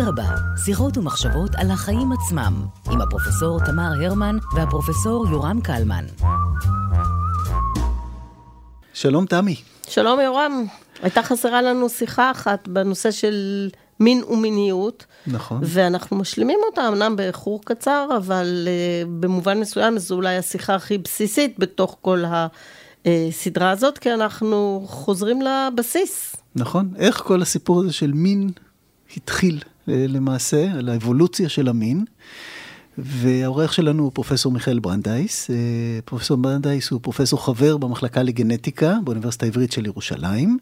אדרבה, 0.00 0.34
שיחות 0.64 0.98
ומחשבות 0.98 1.50
על 1.54 1.70
החיים 1.70 2.12
עצמם, 2.12 2.66
עם 2.90 3.00
הפרופסור 3.00 3.58
תמר 3.66 3.90
הרמן 4.02 4.36
והפרופסור 4.54 5.26
יורם 5.30 5.60
קלמן. 5.60 6.04
שלום 8.94 9.26
תמי. 9.26 9.56
שלום 9.88 10.20
יורם, 10.20 10.64
הייתה 11.02 11.22
חסרה 11.22 11.62
לנו 11.62 11.88
שיחה 11.88 12.30
אחת 12.30 12.68
בנושא 12.68 13.10
של 13.10 13.68
מין 14.00 14.22
ומיניות. 14.24 15.06
נכון. 15.26 15.60
ואנחנו 15.62 16.16
משלימים 16.16 16.58
אותה, 16.70 16.88
אמנם 16.88 17.16
באיחור 17.16 17.60
קצר, 17.64 18.08
אבל 18.16 18.68
uh, 18.68 19.08
במובן 19.20 19.60
מסוים 19.60 19.98
זו 19.98 20.14
אולי 20.14 20.36
השיחה 20.36 20.74
הכי 20.74 20.98
בסיסית 20.98 21.58
בתוך 21.58 21.96
כל 22.00 22.22
הסדרה 23.04 23.70
הזאת, 23.70 23.98
כי 23.98 24.14
אנחנו 24.14 24.84
חוזרים 24.86 25.40
לבסיס. 25.42 26.36
נכון. 26.54 26.90
איך 26.96 27.16
כל 27.16 27.42
הסיפור 27.42 27.80
הזה 27.80 27.92
של 27.92 28.12
מין 28.12 28.50
התחיל 29.16 29.60
למעשה, 29.88 30.72
על 30.78 30.88
האבולוציה 30.88 31.48
של 31.48 31.68
המין. 31.68 32.04
והאורח 32.98 33.72
שלנו 33.72 34.02
הוא 34.02 34.12
פרופסור 34.14 34.52
מיכאל 34.52 34.78
ברנדייס. 34.78 35.50
אה, 35.50 35.56
פרופסור 36.04 36.36
ברנדייס 36.36 36.90
הוא 36.90 37.00
פרופסור 37.02 37.44
חבר 37.44 37.76
במחלקה 37.76 38.22
לגנטיקה 38.22 38.96
באוניברסיטה 39.04 39.46
העברית 39.46 39.72
של 39.72 39.86
ירושלים. 39.86 40.58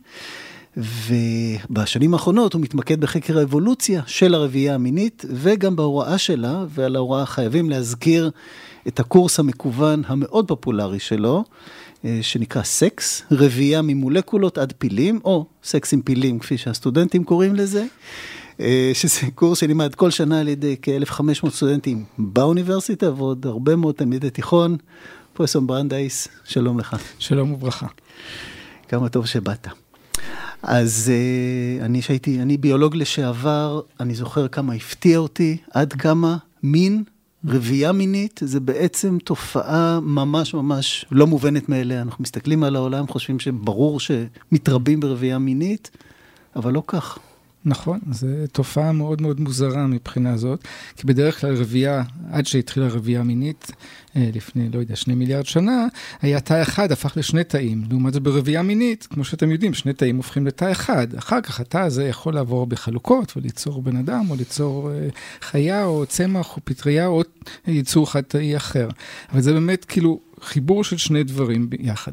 ובשנים 0.76 2.14
האחרונות 2.14 2.54
הוא 2.54 2.62
מתמקד 2.62 3.00
בחקר 3.00 3.38
האבולוציה 3.38 4.02
של 4.06 4.34
הרבייה 4.34 4.74
המינית 4.74 5.24
וגם 5.28 5.77
בהוראה 5.77 6.18
שלה, 6.18 6.64
ועל 6.68 6.96
ההוראה 6.96 7.27
חייבים 7.27 7.70
להזכיר 7.70 8.30
את 8.88 9.00
הקורס 9.00 9.40
המקוון 9.40 10.02
המאוד 10.06 10.48
פופולרי 10.48 10.98
שלו, 10.98 11.44
אה, 12.04 12.18
שנקרא 12.22 12.62
סקס, 12.62 13.22
רבייה 13.30 13.82
ממולקולות 13.82 14.58
עד 14.58 14.72
פילים, 14.78 15.20
או 15.24 15.46
סקס 15.64 15.92
עם 15.92 16.02
פילים 16.02 16.38
כפי 16.38 16.58
שהסטודנטים 16.58 17.24
קוראים 17.24 17.55
לזה. 17.55 17.84
אה, 18.60 18.90
שזה 18.94 19.20
קורס 19.34 19.58
שנלמד 19.58 19.94
כל 19.94 20.10
שנה 20.10 20.40
על 20.40 20.48
ידי 20.48 20.76
כ-1,500 20.82 21.50
סטודנטים 21.50 22.04
באוניברסיטה 22.18 23.12
ועוד 23.12 23.46
הרבה 23.46 23.76
מאוד 23.76 23.94
תלמידי 23.94 24.30
תיכון. 24.30 24.76
פרופסור 25.32 25.62
ברנדייס, 25.62 26.28
שלום 26.44 26.78
לך. 26.78 26.96
שלום 27.18 27.52
וברכה. 27.52 27.86
כמה 28.88 29.08
טוב 29.08 29.27
שבאת. 29.27 29.66
אז 30.62 31.12
אה, 31.12 31.84
אני 31.84 32.02
שהייתי, 32.02 32.42
אני 32.42 32.56
ביולוג 32.56 32.96
לשעבר, 32.96 33.80
אני 34.00 34.14
זוכר 34.14 34.48
כמה 34.48 34.74
הפתיע 34.74 35.18
אותי, 35.18 35.56
עד 35.70 35.92
כמה 35.92 36.36
מין, 36.62 37.04
רבייה 37.48 37.92
מינית, 37.92 38.40
זה 38.44 38.60
בעצם 38.60 39.18
תופעה 39.24 40.00
ממש 40.00 40.54
ממש 40.54 41.04
לא 41.10 41.27
מובנת 41.27 41.68
מאליה. 41.68 42.02
אנחנו 42.02 42.22
מסתכלים 42.22 42.62
על 42.62 42.77
העולם, 42.77 43.06
חושבים 43.06 43.38
שברור 43.38 44.00
שמתרבים 44.00 45.00
ברבייה 45.00 45.38
מינית, 45.38 45.90
אבל 46.56 46.72
לא 46.72 46.82
כך. 46.86 47.18
נכון, 47.69 47.98
זו 48.11 48.27
תופעה 48.53 48.92
מאוד 48.92 49.22
מאוד 49.22 49.41
מוזרה 49.41 49.86
מבחינה 49.86 50.36
זאת, 50.36 50.64
כי 50.97 51.06
בדרך 51.06 51.41
כלל 51.41 51.55
רבייה, 51.55 52.03
עד 52.31 52.47
שהתחילה 52.47 52.89
רבייה 52.89 53.23
מינית, 53.23 53.70
אה, 54.17 54.31
לפני, 54.34 54.69
לא 54.75 54.78
יודע, 54.78 54.97
שני 54.97 55.14
מיליארד 55.14 55.47
שנה, 55.47 55.86
היה 56.23 56.41
תא 56.41 56.62
אחד 56.62 56.92
הפך 56.92 57.17
לשני 57.17 57.45
תאים. 57.45 57.84
לעומת 57.91 58.12
זאת 58.12 58.23
ברבייה 58.23 58.62
מינית, 58.62 59.06
כמו 59.11 59.25
שאתם 59.25 59.50
יודעים, 59.50 59.75
שני 59.75 59.92
תאים 59.92 60.17
הופכים 60.17 60.47
לתא 60.47 60.73
אחד. 60.73 61.14
אחר 61.14 61.41
כך 61.41 61.61
התא 61.61 61.78
הזה 61.78 62.05
יכול 62.05 62.34
לעבור 62.34 62.67
בחלוקות 62.67 63.36
וליצור 63.36 63.83
בן 63.83 63.97
אדם, 63.97 64.30
או 64.30 64.36
ליצור 64.36 64.91
אה, 64.91 65.08
חיה, 65.41 65.84
או 65.84 66.06
צמח, 66.06 66.56
או 66.56 66.61
פטריה, 66.64 67.06
או 67.06 67.23
ייצור 67.67 68.11
חד-תאי 68.11 68.56
אחר. 68.56 68.89
אבל 69.33 69.41
זה 69.41 69.53
באמת 69.53 69.84
כאילו 69.84 70.20
חיבור 70.41 70.84
של 70.84 70.97
שני 70.97 71.25
דברים 71.25 71.70
ביחד. 71.70 72.12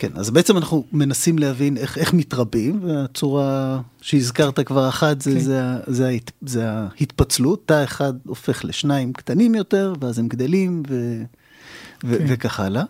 כן, 0.00 0.10
אז 0.14 0.30
בעצם 0.30 0.56
אנחנו 0.56 0.84
מנסים 0.92 1.38
להבין 1.38 1.76
איך, 1.76 1.98
איך 1.98 2.14
מתרבים, 2.14 2.80
והצורה 2.84 3.80
שהזכרת 4.00 4.60
כבר 4.60 4.88
אחת 4.88 5.20
זה, 5.20 5.30
כן. 5.30 5.38
זה, 5.38 5.74
זה, 5.86 5.92
זה, 5.94 6.18
זה 6.46 6.70
ההתפצלות, 6.70 7.62
תא 7.66 7.84
אחד 7.84 8.12
הופך 8.26 8.64
לשניים 8.64 9.12
קטנים 9.12 9.54
יותר, 9.54 9.94
ואז 10.00 10.18
הם 10.18 10.28
גדלים 10.28 10.82
ו, 10.88 11.22
ו, 12.04 12.18
כן. 12.18 12.24
וכך 12.28 12.60
הלאה. 12.60 12.82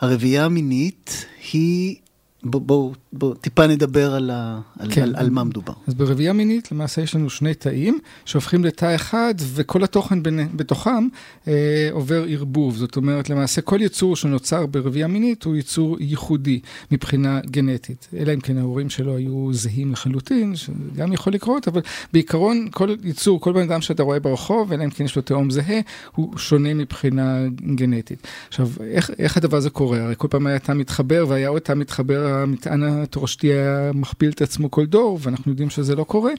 הרביעייה 0.00 0.44
המינית 0.44 1.26
היא 1.52 1.96
בואו 2.44 2.64
בוא, 2.64 2.94
בוא, 3.12 3.34
טיפה 3.34 3.66
נדבר 3.66 4.14
על, 4.14 4.30
ה, 4.30 4.60
על, 4.78 4.88
כן. 4.92 5.02
על, 5.02 5.14
על 5.16 5.30
מה 5.30 5.44
מדובר. 5.44 5.72
אז 5.86 5.94
ברבייה 5.94 6.32
מינית 6.32 6.72
למעשה 6.72 7.02
יש 7.02 7.14
לנו 7.14 7.30
שני 7.30 7.54
תאים 7.54 7.98
שהופכים 8.24 8.64
לתא 8.64 8.94
אחד 8.94 9.34
וכל 9.54 9.84
התוכן 9.84 10.22
בין, 10.22 10.48
בתוכם 10.56 11.08
אה, 11.48 11.88
עובר 11.92 12.24
ערבוב. 12.28 12.76
זאת 12.76 12.96
אומרת 12.96 13.30
למעשה 13.30 13.60
כל 13.60 13.78
יצור 13.82 14.16
שנוצר 14.16 14.66
ברבייה 14.66 15.06
מינית 15.06 15.44
הוא 15.44 15.56
יצור 15.56 15.96
ייחודי 16.00 16.60
מבחינה 16.90 17.40
גנטית. 17.46 18.08
אלא 18.16 18.34
אם 18.34 18.40
כן 18.40 18.58
ההורים 18.58 18.90
שלו 18.90 19.16
היו 19.16 19.48
זהים 19.52 19.92
לחלוטין, 19.92 20.56
שגם 20.56 21.12
יכול 21.12 21.32
לקרות, 21.32 21.68
אבל 21.68 21.80
בעיקרון 22.12 22.68
כל 22.70 22.94
יצור, 23.04 23.40
כל 23.40 23.52
בן 23.52 23.62
אדם 23.62 23.80
שאתה 23.80 24.02
רואה 24.02 24.20
ברחוב, 24.20 24.72
אלא 24.72 24.84
אם 24.84 24.90
כן 24.90 25.04
יש 25.04 25.16
לו 25.16 25.22
תאום 25.22 25.50
זהה, 25.50 25.80
הוא 26.14 26.38
שונה 26.38 26.74
מבחינה 26.74 27.38
גנטית. 27.74 28.26
עכשיו, 28.48 28.68
איך, 28.80 29.10
איך 29.18 29.36
הדבר 29.36 29.56
הזה 29.56 29.70
קורה? 29.70 30.02
הרי 30.02 30.14
כל 30.18 30.28
פעם 30.28 30.46
היה 30.46 30.58
תא 30.58 30.72
מתחבר 30.72 31.24
והיה 31.28 31.48
עוד 31.48 31.62
תא 31.62 31.72
מתחבר 31.72 32.29
המטען 32.30 32.82
התורשתי 32.82 33.46
היה 33.46 33.90
מכפיל 33.94 34.30
את 34.30 34.42
עצמו 34.42 34.70
כל 34.70 34.86
דור, 34.86 35.18
ואנחנו 35.22 35.52
יודעים 35.52 35.70
שזה 35.70 35.96
לא 35.96 36.04
קורה. 36.04 36.32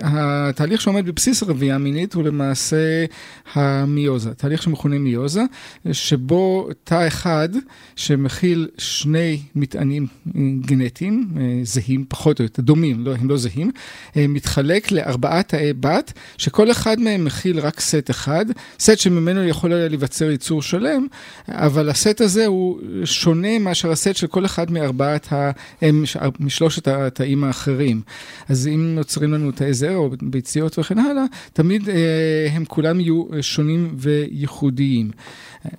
התהליך 0.00 0.80
שעומד 0.80 1.06
בבסיס 1.06 1.42
הרבייה 1.42 1.74
המינית 1.74 2.14
הוא 2.14 2.24
למעשה 2.24 3.04
המיוזה, 3.54 4.34
תהליך 4.34 4.62
שמכונה 4.62 4.98
מיוזה, 4.98 5.42
שבו 5.92 6.68
תא 6.84 7.06
אחד 7.06 7.48
שמכיל 7.96 8.68
שני 8.78 9.42
מטענים 9.54 10.06
גנטיים, 10.60 11.28
זהים 11.62 12.04
פחות 12.08 12.40
או 12.40 12.44
יותר, 12.44 12.62
דומים, 12.62 13.04
לא, 13.04 13.14
הם 13.20 13.28
לא 13.28 13.36
זהים, 13.36 13.70
מתחלק 14.16 14.92
לארבעה 14.92 15.42
תאי 15.42 15.72
בת, 15.72 16.12
שכל 16.38 16.70
אחד 16.70 17.00
מהם 17.00 17.24
מכיל 17.24 17.60
רק 17.60 17.80
סט 17.80 18.10
אחד, 18.10 18.46
סט 18.80 18.98
שממנו 18.98 19.44
יכול 19.44 19.74
להיווצר 19.74 20.30
ייצור 20.30 20.62
שלם, 20.62 21.06
אבל 21.48 21.88
הסט 21.88 22.20
הזה 22.20 22.46
הוא 22.46 22.80
שונה 23.04 23.58
מאשר 23.58 23.90
הסט 23.90 24.16
של 24.16 24.26
כל 24.26 24.44
אחד 24.44 24.70
מארבעה. 24.70 25.05
ארבעת 25.06 25.32
ה... 25.32 25.50
משלושת 26.40 26.88
התאים 26.88 27.44
האחרים. 27.44 28.00
אז 28.48 28.68
אם 28.68 28.94
נוצרים 28.94 29.32
לנו 29.32 29.52
תאי 29.52 29.74
זרע 29.74 29.94
או 29.94 30.10
ביציות 30.22 30.78
וכן 30.78 30.98
הלאה, 30.98 31.24
תמיד 31.52 31.88
אה, 31.88 32.48
הם 32.52 32.64
כולם 32.64 33.00
יהיו 33.00 33.24
שונים 33.40 33.94
וייחודיים. 33.98 35.10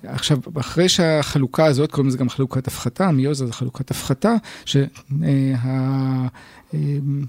עכשיו, 0.04 0.38
אחרי 0.60 0.88
שהחלוקה 0.88 1.64
הזאת, 1.64 1.90
קוראים 1.90 2.08
לזה 2.08 2.18
גם 2.18 2.28
חלוקת 2.28 2.66
הפחתה, 2.66 3.10
מיוזה 3.10 3.46
זה 3.46 3.52
חלוקת 3.52 3.90
הפחתה, 3.90 4.34
שה... 4.64 4.84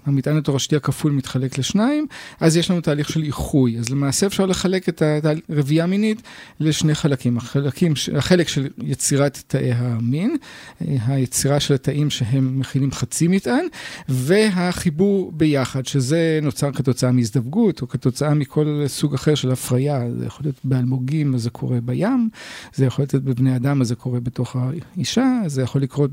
המטען 0.05 0.37
התורשתי 0.37 0.75
הכפול 0.75 1.11
מתחלק 1.11 1.57
לשניים, 1.57 2.07
אז 2.39 2.57
יש 2.57 2.71
לנו 2.71 2.81
תהליך 2.81 3.09
של 3.09 3.23
איחוי. 3.23 3.79
אז 3.79 3.89
למעשה 3.89 4.27
אפשר 4.27 4.45
לחלק 4.45 4.89
את 4.89 5.03
הרבייה 5.49 5.83
המינית 5.83 6.21
לשני 6.59 6.95
חלקים. 6.95 7.37
החלקים, 7.37 7.93
החלק 8.17 8.47
של 8.47 8.67
יצירת 8.83 9.43
תאי 9.47 9.71
המין, 9.71 10.35
היצירה 10.79 11.59
של 11.59 11.73
התאים 11.73 12.09
שהם 12.09 12.59
מכילים 12.59 12.91
חצי 12.91 13.27
מטען, 13.27 13.65
והחיבור 14.09 15.31
ביחד, 15.31 15.85
שזה 15.85 16.39
נוצר 16.41 16.71
כתוצאה 16.71 17.11
מהזדווגות, 17.11 17.81
או 17.81 17.87
כתוצאה 17.87 18.33
מכל 18.33 18.83
סוג 18.87 19.13
אחר 19.13 19.35
של 19.35 19.51
הפריה. 19.51 20.01
זה 20.19 20.25
יכול 20.25 20.45
להיות 20.45 20.59
באלמוגים, 20.63 21.35
אז 21.35 21.43
זה 21.43 21.49
קורה 21.49 21.81
בים, 21.81 22.29
זה 22.73 22.85
יכול 22.85 23.03
להיות 23.03 23.23
בבני 23.23 23.55
אדם, 23.55 23.81
אז 23.81 23.87
זה 23.87 23.95
קורה 23.95 24.19
בתוך 24.19 24.55
האישה, 24.55 25.41
זה 25.47 25.61
יכול 25.61 25.81
לקרות 25.81 26.11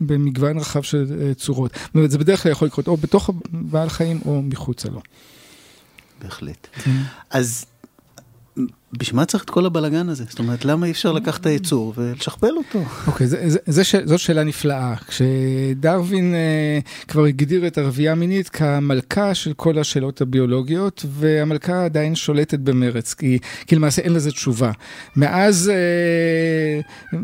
במגוון 0.00 0.58
רחב 0.58 0.82
של 0.82 1.06
אה, 1.20 1.34
צורות. 1.34 1.70
זאת 1.74 1.94
אומרת, 1.94 2.10
זה 2.10 2.18
בדרך 2.18 2.42
כלל 2.42 2.52
יכול 2.52 2.68
לקרות 2.68 2.83
או 2.88 2.96
בתוך 2.96 3.30
בעל 3.50 3.88
חיים 3.88 4.20
או 4.26 4.42
מחוצה 4.42 4.88
לו. 4.88 5.00
בהחלט. 6.22 6.66
כן. 6.72 7.02
אז 7.30 7.66
בשביל 8.98 9.16
מה 9.16 9.24
צריך 9.24 9.44
את 9.44 9.50
כל 9.50 9.66
הבלגן 9.66 10.08
הזה? 10.08 10.24
זאת 10.28 10.38
אומרת, 10.38 10.64
למה 10.64 10.86
אי 10.86 10.90
אפשר 10.90 11.12
לקחת 11.12 11.40
את 11.40 11.46
היצור 11.46 11.92
ולשכפל 11.96 12.50
אותו? 12.56 12.82
אוקיי, 13.06 13.26
okay, 13.26 13.70
זאת 14.04 14.18
שאלה 14.20 14.44
נפלאה. 14.44 14.94
כשדרווין 15.08 16.34
uh, 16.34 17.06
כבר 17.08 17.24
הגדיר 17.24 17.66
את 17.66 17.78
הרבייה 17.78 18.12
המינית 18.12 18.48
כמלכה 18.48 19.34
של 19.34 19.52
כל 19.52 19.78
השאלות 19.78 20.20
הביולוגיות, 20.20 21.04
והמלכה 21.08 21.84
עדיין 21.84 22.14
שולטת 22.14 22.58
במרץ, 22.58 23.14
כי, 23.14 23.38
כי 23.66 23.76
למעשה 23.76 24.02
אין 24.02 24.12
לזה 24.12 24.30
תשובה. 24.30 24.72
מאז, 25.16 25.72
uh, 27.12 27.16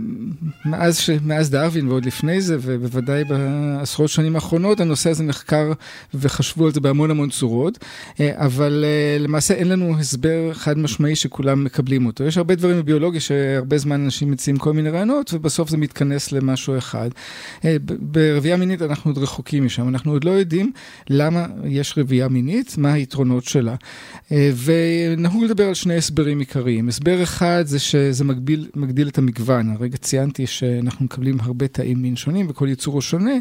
מאז, 0.64 0.98
ש, 0.98 1.10
מאז 1.24 1.50
דרווין 1.50 1.88
ועוד 1.88 2.04
לפני 2.04 2.40
זה, 2.40 2.56
ובוודאי 2.60 3.24
בעשרות 3.24 4.08
שנים 4.08 4.34
האחרונות, 4.34 4.80
הנושא 4.80 5.10
הזה 5.10 5.24
נחקר 5.24 5.72
וחשבו 6.14 6.66
על 6.66 6.72
זה 6.72 6.80
בהמון 6.80 7.10
המון 7.10 7.30
צורות, 7.30 7.78
uh, 7.78 8.18
אבל 8.34 8.84
uh, 8.84 9.22
למעשה 9.22 9.54
אין 9.54 9.68
לנו 9.68 9.98
הסבר 9.98 10.50
חד 10.52 10.78
משמעי 10.78 11.16
שכולם 11.16 11.59
כולם 11.60 11.64
מקבלים 11.64 12.06
אותו. 12.06 12.24
יש 12.24 12.36
הרבה 12.38 12.54
דברים 12.54 12.76
בביולוגיה 12.76 13.20
שהרבה 13.20 13.78
זמן 13.78 14.04
אנשים 14.04 14.30
מציעים 14.30 14.58
כל 14.58 14.72
מיני 14.72 14.90
רעיונות, 14.90 15.34
ובסוף 15.34 15.70
זה 15.70 15.76
מתכנס 15.76 16.32
למשהו 16.32 16.78
אחד. 16.78 17.10
אה, 17.64 17.76
ברבייה 18.00 18.56
מינית 18.56 18.82
אנחנו 18.82 19.10
עוד 19.10 19.18
רחוקים 19.18 19.64
משם, 19.64 19.88
אנחנו 19.88 20.12
עוד 20.12 20.24
לא 20.24 20.30
יודעים 20.30 20.72
למה 21.10 21.46
יש 21.64 21.98
רבייה 21.98 22.28
מינית, 22.28 22.78
מה 22.78 22.92
היתרונות 22.92 23.44
שלה. 23.44 23.74
אה, 24.32 24.50
ונהוג 24.64 25.44
לדבר 25.44 25.68
על 25.68 25.74
שני 25.74 25.96
הסברים 25.96 26.38
עיקריים. 26.38 26.88
הסבר 26.88 27.22
אחד 27.22 27.62
זה 27.66 27.78
שזה 27.78 28.24
מגביל, 28.24 28.68
מגדיל 28.76 29.08
את 29.08 29.18
המגוון. 29.18 29.70
הרגע 29.70 29.96
ציינתי 29.96 30.46
שאנחנו 30.46 31.04
מקבלים 31.04 31.38
הרבה 31.40 31.68
תאים 31.68 32.02
מין 32.02 32.16
שונים 32.16 32.46
וכל 32.48 32.68
יצור 32.68 32.94
הוא 32.94 33.02
שונה, 33.02 33.34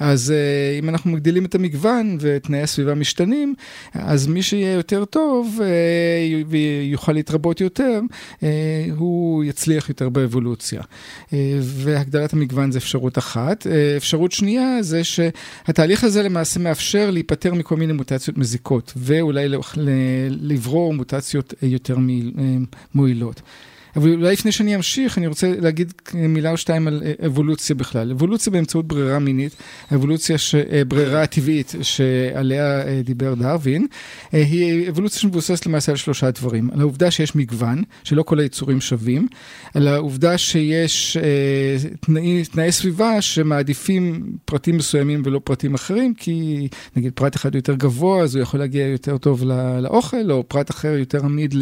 אז 0.00 0.30
אה, 0.30 0.78
אם 0.78 0.88
אנחנו 0.88 1.10
מגדילים 1.10 1.44
את 1.44 1.54
המגוון 1.54 2.18
ותנאי 2.20 2.62
הסביבה 2.62 2.94
משתנים, 2.94 3.54
אז 3.94 4.26
מי 4.26 4.42
שיהיה 4.42 4.72
יותר 4.72 5.04
טוב 5.04 5.60
ויוכל 6.48 7.12
להתרבות 7.12 7.57
יותר, 7.60 8.00
הוא 8.96 9.44
יצליח 9.44 9.88
יותר 9.88 10.08
באבולוציה. 10.08 10.82
והגדלת 11.60 12.32
המגוון 12.32 12.72
זה 12.72 12.78
אפשרות 12.78 13.18
אחת. 13.18 13.66
אפשרות 13.96 14.32
שנייה 14.32 14.82
זה 14.82 15.04
שהתהליך 15.04 16.04
הזה 16.04 16.22
למעשה 16.22 16.60
מאפשר 16.60 17.10
להיפטר 17.10 17.54
מכל 17.54 17.76
מיני 17.76 17.92
מוטציות 17.92 18.38
מזיקות, 18.38 18.92
ואולי 18.96 19.48
לברור 20.28 20.94
מוטציות 20.94 21.54
יותר 21.62 21.96
מועילות. 22.94 23.42
אבל 23.96 24.12
אולי 24.12 24.32
לפני 24.32 24.52
שאני 24.52 24.76
אמשיך, 24.76 25.18
אני 25.18 25.26
רוצה 25.26 25.52
להגיד 25.60 25.92
מילה 26.14 26.50
או 26.50 26.56
שתיים 26.56 26.88
על 26.88 27.02
אבולוציה 27.26 27.76
בכלל. 27.76 28.10
אבולוציה 28.10 28.52
באמצעות 28.52 28.86
ברירה 28.88 29.18
מינית, 29.18 29.52
אבולוציה, 29.94 30.38
ש... 30.38 30.54
ברירה 30.88 31.26
טבעית 31.26 31.74
שעליה 31.82 32.82
דיבר 33.04 33.34
דרווין, 33.34 33.86
היא 34.32 34.88
אבולוציה 34.88 35.20
שמבוססת 35.20 35.66
למעשה 35.66 35.92
על 35.92 35.96
שלושה 35.96 36.30
דברים. 36.30 36.70
על 36.72 36.80
העובדה 36.80 37.10
שיש 37.10 37.36
מגוון, 37.36 37.82
שלא 38.04 38.22
כל 38.22 38.40
היצורים 38.40 38.80
שווים, 38.80 39.28
על 39.74 39.88
העובדה 39.88 40.38
שיש 40.38 41.16
תנאי, 42.00 42.44
תנאי 42.44 42.72
סביבה 42.72 43.22
שמעדיפים 43.22 44.32
פרטים 44.44 44.76
מסוימים 44.76 45.22
ולא 45.24 45.40
פרטים 45.44 45.74
אחרים, 45.74 46.14
כי 46.14 46.68
נגיד 46.96 47.12
פרט 47.14 47.36
אחד 47.36 47.54
יותר 47.54 47.74
גבוה, 47.74 48.22
אז 48.22 48.34
הוא 48.34 48.42
יכול 48.42 48.60
להגיע 48.60 48.86
יותר 48.86 49.18
טוב 49.18 49.44
לאוכל, 49.82 50.30
או 50.30 50.48
פרט 50.48 50.70
אחר 50.70 50.88
יותר 50.88 51.24
עמיד 51.24 51.54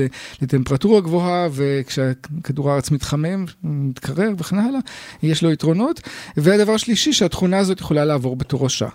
לטמפרטורה 0.42 1.00
גבוהה, 1.00 1.48
וכשה... 1.52 2.12
כדור 2.44 2.70
הארץ 2.70 2.90
מתחמם, 2.90 3.44
מתקרר 3.64 4.30
וכן 4.38 4.58
הלאה, 4.58 4.80
יש 5.22 5.42
לו 5.42 5.52
יתרונות. 5.52 6.00
והדבר 6.36 6.76
שלישי, 6.76 7.12
שהתכונה 7.12 7.58
הזאת 7.58 7.80
יכולה 7.80 8.04
לעבור 8.04 8.36
בתורשה. 8.36 8.88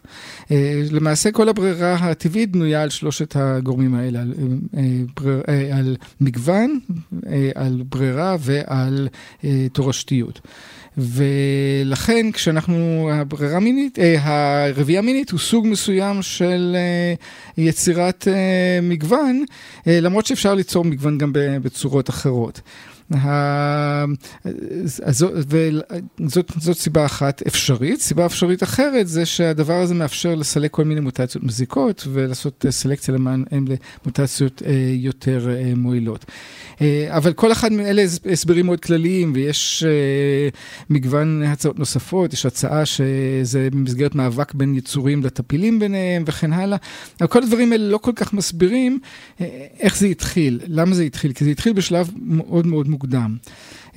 אה, 0.51 0.81
למעשה 0.91 1.31
כל 1.31 1.49
הברירה 1.49 1.93
הטבעית 1.93 2.51
בנויה 2.51 2.81
על 2.81 2.89
שלושת 2.89 3.35
הגורמים 3.35 3.95
האלה, 3.95 4.21
על, 4.21 4.33
אה, 4.77 4.81
בריר, 5.15 5.41
אה, 5.49 5.77
על 5.77 5.97
מגוון, 6.21 6.79
על 7.55 7.83
ברירה 7.89 8.35
ועל 8.39 9.07
תורשתיות. 9.73 10.41
ולכן 10.97 12.31
כשאנחנו, 12.31 13.09
הברירה 13.13 13.59
מינית, 13.59 13.99
הרבייה 14.21 15.01
מינית 15.01 15.31
הוא 15.31 15.39
סוג 15.39 15.67
מסוים 15.67 16.21
של 16.21 16.75
יצירת 17.57 18.27
מגוון, 18.81 19.43
למרות 19.85 20.25
שאפשר 20.25 20.53
ליצור 20.53 20.85
מגוון 20.85 21.17
גם 21.17 21.31
בצורות 21.33 22.09
אחרות. 22.09 22.61
זאת 26.59 26.77
סיבה 26.77 27.05
אחת 27.05 27.41
אפשרית. 27.47 28.01
סיבה 28.01 28.25
אפשרית 28.25 28.63
אחרת 28.63 29.07
זה 29.07 29.25
שהדבר 29.25 29.73
הזה 29.73 29.93
מאפשר 29.93 30.35
לסלק 30.35 30.71
כל 30.71 30.83
מיני 30.83 31.01
מוטציות 31.01 31.43
מזיקות 31.43 32.07
ולעשות 32.11 32.65
סלקציה 32.69 33.13
למען 33.13 33.43
הם 33.51 33.65
למוטציות 33.67 34.61
אה, 34.65 34.71
יותר 34.93 35.49
אה, 35.49 35.73
מועילות. 35.75 36.25
אה, 36.81 37.07
אבל 37.09 37.33
כל 37.33 37.51
אחד 37.51 37.71
מאלה 37.71 38.03
הסברים 38.31 38.65
מאוד 38.65 38.79
כלליים 38.79 39.31
ויש 39.35 39.83
מגוון 40.89 41.43
הצעות 41.43 41.79
נוספות, 41.79 42.33
יש 42.33 42.45
הצעה 42.45 42.85
שזה 42.85 43.67
במסגרת 43.71 44.15
מאבק 44.15 44.53
בין 44.53 44.75
יצורים 44.75 45.23
לטפילים 45.23 45.79
ביניהם 45.79 46.23
וכן 46.27 46.53
הלאה. 46.53 46.77
אבל 47.19 47.27
כל 47.27 47.43
הדברים 47.43 47.71
האלה 47.71 47.89
לא 47.89 47.97
כל 47.97 48.11
כך 48.15 48.33
מסבירים 48.33 48.99
איך 49.79 49.97
זה 49.97 50.07
התחיל, 50.07 50.59
למה 50.67 50.95
זה 50.95 51.03
התחיל, 51.03 51.33
כי 51.33 51.45
זה 51.45 51.49
התחיל 51.49 51.73
בשלב 51.73 52.11
מאוד 52.21 52.67
מאוד 52.67 52.87
מוקדם. 52.87 53.00
מוקדם. 53.01 53.37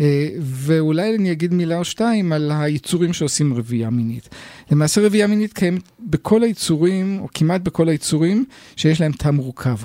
אה, 0.00 0.28
ואולי 0.40 1.14
אני 1.14 1.32
אגיד 1.32 1.54
מילה 1.54 1.78
או 1.78 1.84
שתיים 1.84 2.32
על 2.32 2.52
היצורים 2.54 3.12
שעושים 3.12 3.54
רבייה 3.54 3.90
מינית. 3.90 4.28
למעשה 4.70 5.06
רבייה 5.06 5.26
מינית 5.26 5.52
קיימת 5.52 5.82
בכל 6.00 6.42
היצורים, 6.42 7.18
או 7.20 7.28
כמעט 7.34 7.60
בכל 7.60 7.88
היצורים, 7.88 8.44
שיש 8.76 9.00
להם 9.00 9.12
תא 9.12 9.30
מורכב. 9.30 9.76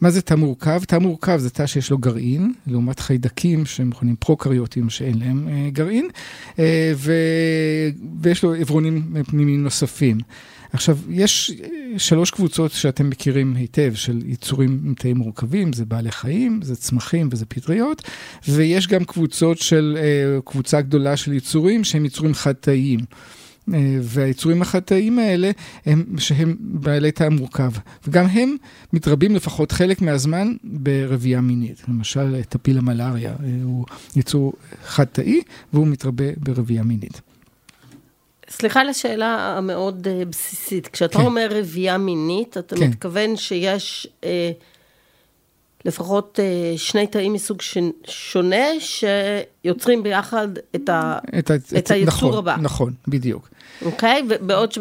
מה 0.00 0.10
זה 0.10 0.22
תא 0.22 0.34
מורכב? 0.34 0.84
תא 0.84 0.98
מורכב 0.98 1.36
זה 1.38 1.50
תא 1.50 1.66
שיש 1.66 1.90
לו 1.90 1.98
גרעין, 1.98 2.52
לעומת 2.66 3.00
חיידקים 3.00 3.66
שהם 3.66 3.88
מכונים 3.88 4.16
פרוקריוטים 4.16 4.90
שאין 4.90 5.18
להם 5.18 5.48
אה, 5.48 5.70
גרעין, 5.72 6.08
אה, 6.58 6.92
ו... 6.96 7.12
ויש 8.22 8.42
לו 8.42 8.54
עברונים 8.54 9.14
פנימיים 9.26 9.62
נוספים. 9.62 10.18
עכשיו, 10.72 10.98
יש 11.08 11.52
שלוש 11.96 12.30
קבוצות 12.30 12.72
שאתם 12.72 13.10
מכירים 13.10 13.56
היטב 13.56 13.92
של 13.94 14.20
יצורים 14.26 14.80
עם 14.84 14.94
תאים 14.94 15.16
מורכבים, 15.16 15.72
זה 15.72 15.84
בעלי 15.84 16.10
חיים, 16.10 16.60
זה 16.62 16.76
צמחים 16.76 17.28
וזה 17.32 17.46
פטריות, 17.46 18.02
ויש 18.48 18.86
גם 18.86 19.04
קבוצות 19.04 19.58
של, 19.58 19.98
אה, 20.00 20.40
קבוצה 20.44 20.80
גדולה 20.80 21.16
של 21.16 21.32
יצורים 21.32 21.84
שהם 21.84 22.04
יצורים 22.04 22.34
חד-תאיים. 22.34 23.00
אה, 23.74 23.98
והיצורים 24.02 24.62
החד-תאיים 24.62 25.18
האלה, 25.18 25.50
הם, 25.86 26.04
שהם 26.18 26.56
בעלי 26.60 27.12
תא 27.12 27.28
מורכב, 27.28 27.70
וגם 28.08 28.26
הם 28.26 28.56
מתרבים 28.92 29.36
לפחות 29.36 29.72
חלק 29.72 30.02
מהזמן 30.02 30.52
ברבייה 30.64 31.40
מינית. 31.40 31.82
למשל, 31.88 32.42
טפיל 32.48 32.78
המלאריה 32.78 33.30
אה, 33.30 33.36
הוא 33.62 33.84
יצור 34.16 34.52
חד-תאי, 34.84 35.40
והוא 35.72 35.86
מתרבה 35.86 36.24
ברבייה 36.36 36.82
מינית. 36.82 37.20
סליחה 38.50 38.80
על 38.80 38.88
השאלה 38.88 39.56
המאוד 39.56 40.06
uh, 40.06 40.24
בסיסית. 40.28 40.88
כשאתה 40.88 41.18
כן. 41.18 41.24
אומר 41.24 41.48
רבייה 41.50 41.98
מינית, 41.98 42.58
אתה 42.58 42.76
כן. 42.76 42.88
מתכוון 42.88 43.36
שיש 43.36 44.06
uh, 44.20 44.24
לפחות 45.84 46.38
uh, 46.38 46.78
שני 46.78 47.06
תאים 47.06 47.32
מסוג 47.32 47.62
ש... 47.62 47.78
שונה, 48.08 48.66
שיוצרים 48.80 50.02
ביחד 50.02 50.48
את, 50.74 50.88
ה... 50.88 51.18
את, 51.38 51.50
ה... 51.50 51.54
את, 51.54 51.74
את 51.78 51.90
היצור 51.90 52.28
נכון, 52.28 52.38
הבא. 52.38 52.56
נכון, 52.60 52.92
בדיוק. 53.08 53.48
אוקיי? 53.82 54.22
ובעוד 54.28 54.74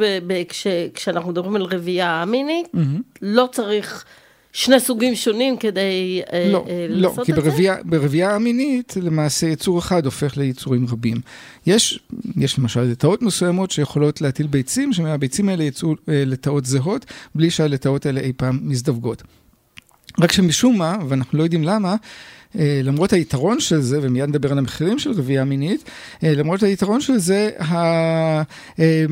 שכשאנחנו 0.51 1.29
מדברים 1.29 1.55
על 1.55 1.63
רבייה 1.63 2.23
מינית, 2.27 2.67
mm-hmm. 2.75 3.17
לא 3.21 3.49
צריך... 3.51 4.05
שני 4.53 4.79
סוגים 4.79 5.15
שונים 5.15 5.57
כדי 5.57 6.21
אה, 6.33 6.49
לא, 6.51 6.65
אה, 6.69 6.85
לא, 6.89 7.01
לעשות 7.01 7.19
את 7.29 7.35
זה? 7.35 7.41
לא, 7.41 7.51
כי 7.55 7.63
ברבייה 7.83 8.35
המינית 8.35 8.93
למעשה 9.01 9.47
יצור 9.47 9.79
אחד 9.79 10.05
הופך 10.05 10.37
ליצורים 10.37 10.85
רבים. 10.87 11.17
יש, 11.65 11.99
יש 12.37 12.59
למשל 12.59 12.81
לטאות 12.81 13.21
מסוימות 13.21 13.71
שיכולות 13.71 14.21
להטיל 14.21 14.47
ביצים, 14.47 14.93
שמהביצים 14.93 15.49
האלה 15.49 15.63
יצאו 15.63 15.89
אה, 15.89 16.23
לטאות 16.25 16.65
זהות, 16.65 17.05
בלי 17.35 17.49
שהלטאות 17.49 18.05
האלה 18.05 18.21
אי 18.21 18.33
פעם 18.37 18.59
מזדווגות. 18.61 19.23
רק 20.19 20.31
שמשום 20.31 20.77
מה, 20.77 20.97
ואנחנו 21.07 21.37
לא 21.37 21.43
יודעים 21.43 21.63
למה, 21.63 21.95
למרות 22.55 23.13
היתרון 23.13 23.59
של 23.59 23.81
זה, 23.81 23.99
ומיד 24.01 24.29
נדבר 24.29 24.51
על 24.51 24.57
המחירים 24.57 24.99
של 24.99 25.11
רבייה 25.11 25.45
מינית, 25.45 25.83
אה, 26.23 26.33
למרות 26.35 26.63
היתרון 26.63 27.01
של 27.01 27.17
זה, 27.17 27.49
ה... 27.59 27.75
אה, 28.79 29.05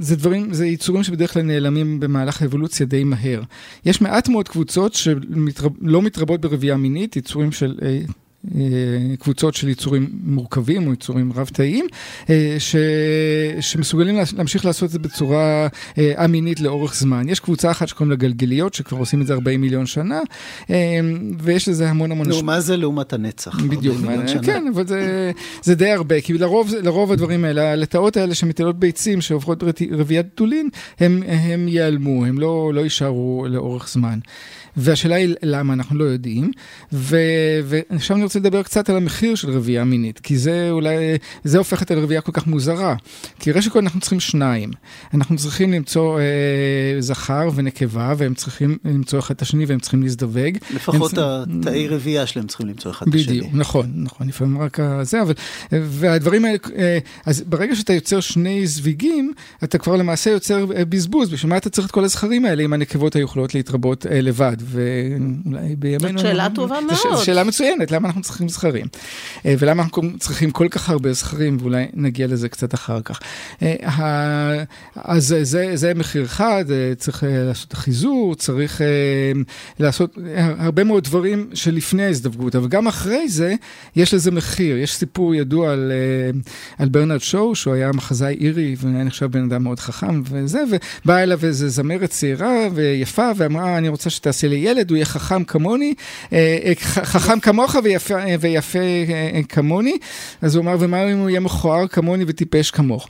זה 0.00 0.16
דברים, 0.16 0.52
זה 0.52 0.66
יצורים 0.66 1.02
שבדרך 1.02 1.32
כלל 1.32 1.42
נעלמים 1.42 2.00
במהלך 2.00 2.42
האבולוציה 2.42 2.86
די 2.86 3.04
מהר. 3.04 3.42
יש 3.84 4.00
מעט 4.00 4.28
מאוד 4.28 4.48
קבוצות 4.48 4.94
שלא 4.94 6.02
מתרבות 6.02 6.40
ברבייה 6.40 6.76
מינית, 6.76 7.16
יצורים 7.16 7.52
של 7.52 7.78
אה, 7.82 8.00
קבוצות 9.18 9.54
של 9.54 9.68
יצורים 9.68 10.08
מורכבים 10.24 10.86
או 10.86 10.92
יצורים 10.92 11.32
רב-תאיים, 11.32 11.86
אה, 12.30 12.56
ש... 12.58 12.76
שמסוגלים 13.60 14.16
להמשיך 14.36 14.64
לעשות 14.64 14.84
את 14.86 14.90
זה 14.90 14.98
בצורה 14.98 15.68
אה, 15.98 16.12
א-מינית 16.16 16.60
לאורך 16.60 16.94
זמן. 16.94 17.28
יש 17.28 17.40
קבוצה 17.40 17.70
אחת 17.70 17.88
שקוראים 17.88 18.10
לה 18.10 18.16
גלגליות, 18.16 18.74
שכבר 18.74 18.98
עושים 18.98 19.22
את 19.22 19.26
זה 19.26 19.34
40 19.34 19.60
מיליון 19.60 19.86
שנה, 19.86 20.20
ויש 21.38 21.68
לזה 21.68 21.90
המון 21.90 22.12
המון... 22.12 22.28
נו, 22.28 22.42
מה 22.42 22.60
זה 22.60 22.76
לעומת 22.76 23.12
הנצח? 23.12 23.60
בדיוק, 23.60 23.96
כן, 24.42 24.64
אבל 24.74 24.86
זה, 24.86 25.32
זה 25.62 25.74
די 25.74 25.90
הרבה, 25.90 26.20
כי 26.20 26.32
לרוב, 26.32 26.70
לרוב 26.82 27.12
הדברים 27.12 27.44
האלה, 27.44 27.72
הלטאות 27.72 28.16
האלה 28.16 28.34
שמטילות 28.34 28.78
ביצים, 28.78 29.20
שעוברות 29.20 29.62
רביית 29.90 30.26
בתולין, 30.34 30.68
הם, 31.00 31.22
הם 31.26 31.68
ייעלמו, 31.68 32.24
הם 32.24 32.38
לא, 32.38 32.70
לא 32.74 32.80
יישארו 32.80 33.46
לאורך 33.48 33.88
זמן. 33.88 34.18
והשאלה 34.76 35.14
היא 35.14 35.34
למה 35.42 35.72
אנחנו 35.72 35.98
לא 35.98 36.04
יודעים, 36.04 36.50
ועכשיו 36.92 38.16
אני 38.16 38.24
רוצה 38.32 38.48
לדבר 38.48 38.62
קצת 38.62 38.90
על 38.90 38.96
המחיר 38.96 39.34
של 39.34 39.50
רבייה 39.50 39.84
מינית, 39.84 40.20
כי 40.20 40.38
זה 40.38 40.68
אולי, 40.70 40.96
זה 41.44 41.58
הופך 41.58 41.82
את 41.82 41.90
הרבייה 41.90 42.20
כל 42.20 42.32
כך 42.32 42.46
מוזרה. 42.46 42.94
כי 43.38 43.52
ראשית 43.52 43.72
כל 43.72 43.78
אנחנו 43.78 44.00
צריכים 44.00 44.20
שניים. 44.20 44.70
אנחנו 45.14 45.36
צריכים 45.36 45.72
למצוא 45.72 46.18
אה, 46.20 46.24
זכר 47.00 47.50
ונקבה, 47.54 48.14
והם 48.16 48.34
צריכים 48.34 48.78
למצוא 48.84 49.18
אחד 49.18 49.34
את 49.34 49.42
השני 49.42 49.64
והם 49.64 49.80
צריכים 49.80 50.02
להזדווג. 50.02 50.56
לפחות 50.74 51.18
הם... 51.18 51.60
התאי 51.60 51.88
רבייה 51.88 52.26
שלהם 52.26 52.46
צריכים 52.46 52.66
למצוא 52.66 52.90
אחד 52.90 53.08
את 53.08 53.14
השני. 53.14 53.26
בדיוק, 53.26 53.50
נכון, 53.52 53.92
נכון, 53.94 54.28
לפעמים 54.28 54.62
רק 54.62 54.78
זה, 55.02 55.22
אבל, 55.22 55.34
והדברים 55.72 56.44
האלה, 56.44 56.58
אה, 56.76 56.98
אז 57.26 57.44
ברגע 57.46 57.76
שאתה 57.76 57.92
יוצר 57.92 58.20
שני 58.20 58.66
זוויגים, 58.66 59.32
אתה 59.64 59.78
כבר 59.78 59.96
למעשה 59.96 60.30
יוצר 60.30 60.66
אה, 60.76 60.84
בזבוז, 60.84 61.30
בשביל 61.30 61.50
מה 61.50 61.56
אתה 61.56 61.70
צריך 61.70 61.86
את 61.86 61.92
כל 61.92 62.04
הזכרים 62.04 62.44
האלה 62.44 62.62
אם 62.62 62.72
הנקבות 62.72 63.16
היו 63.16 63.24
יכולות 63.24 63.54
להתרבות 63.54 64.06
אה, 64.06 64.20
לבד, 64.20 64.56
ואולי 64.60 65.76
בימינו... 65.76 66.18
זאת 66.18 66.28
שאלה 66.28 66.48
טובה 66.54 66.80
מאוד. 66.80 67.16
זו 67.16 67.24
שאלה 67.24 67.44
מצוינת, 67.44 67.90
למה 67.90 68.08
אנחנו 68.08 68.21
אנחנו 68.22 68.32
צריכים 68.32 68.48
זכרים. 68.48 68.86
ולמה 69.44 69.82
אנחנו 69.82 70.02
צריכים 70.18 70.50
כל 70.50 70.68
כך 70.70 70.90
הרבה 70.90 71.12
זכרים, 71.12 71.56
ואולי 71.60 71.86
נגיע 71.94 72.26
לזה 72.26 72.48
קצת 72.48 72.74
אחר 72.74 73.00
כך. 73.00 73.20
אז 74.96 75.36
זה, 75.42 75.76
זה 75.76 75.94
מחיר 75.94 76.24
אחד, 76.24 76.64
צריך 76.96 77.24
לעשות 77.26 77.72
חיזור, 77.72 78.34
צריך 78.34 78.80
לעשות 79.78 80.18
הרבה 80.58 80.84
מאוד 80.84 81.04
דברים 81.04 81.50
שלפני 81.54 82.04
ההזדווגות, 82.04 82.56
אבל 82.56 82.68
גם 82.68 82.86
אחרי 82.86 83.28
זה, 83.28 83.54
יש 83.96 84.14
לזה 84.14 84.30
מחיר. 84.30 84.76
יש 84.76 84.94
סיפור 84.94 85.34
ידוע 85.34 85.72
על, 85.72 85.92
על 86.78 86.88
ברנרד 86.88 87.20
שואו, 87.20 87.54
שהוא 87.54 87.74
היה 87.74 87.90
מחזאי 87.92 88.36
אירי, 88.40 88.76
והיה 88.78 89.04
נחשב 89.04 89.26
בן 89.26 89.44
אדם 89.44 89.62
מאוד 89.62 89.80
חכם 89.80 90.22
וזה, 90.30 90.62
ובאה 91.04 91.22
אליו 91.22 91.38
איזה 91.44 91.68
זמרת 91.68 92.10
צעירה 92.10 92.68
ויפה, 92.74 93.30
ואמרה, 93.36 93.78
אני 93.78 93.88
רוצה 93.88 94.10
שתעשי 94.10 94.48
לי 94.48 94.56
ילד, 94.56 94.90
הוא 94.90 94.96
יהיה 94.96 95.04
חכם 95.04 95.44
כמוני, 95.44 95.94
אה, 96.32 96.58
אה, 96.64 96.72
חכם 97.04 97.40
כמוך 97.40 97.76
ויפה, 97.84 98.11
ויפה 98.40 98.78
אה, 98.78 99.40
כמוני. 99.48 99.96
אז 100.42 100.56
הוא 100.56 100.62
אמר, 100.62 100.76
ומה 100.80 101.12
אם 101.12 101.18
הוא 101.18 101.30
יהיה 101.30 101.40
מכוער 101.40 101.86
כמוני 101.86 102.24
וטיפש 102.26 102.70
כמוך? 102.70 103.08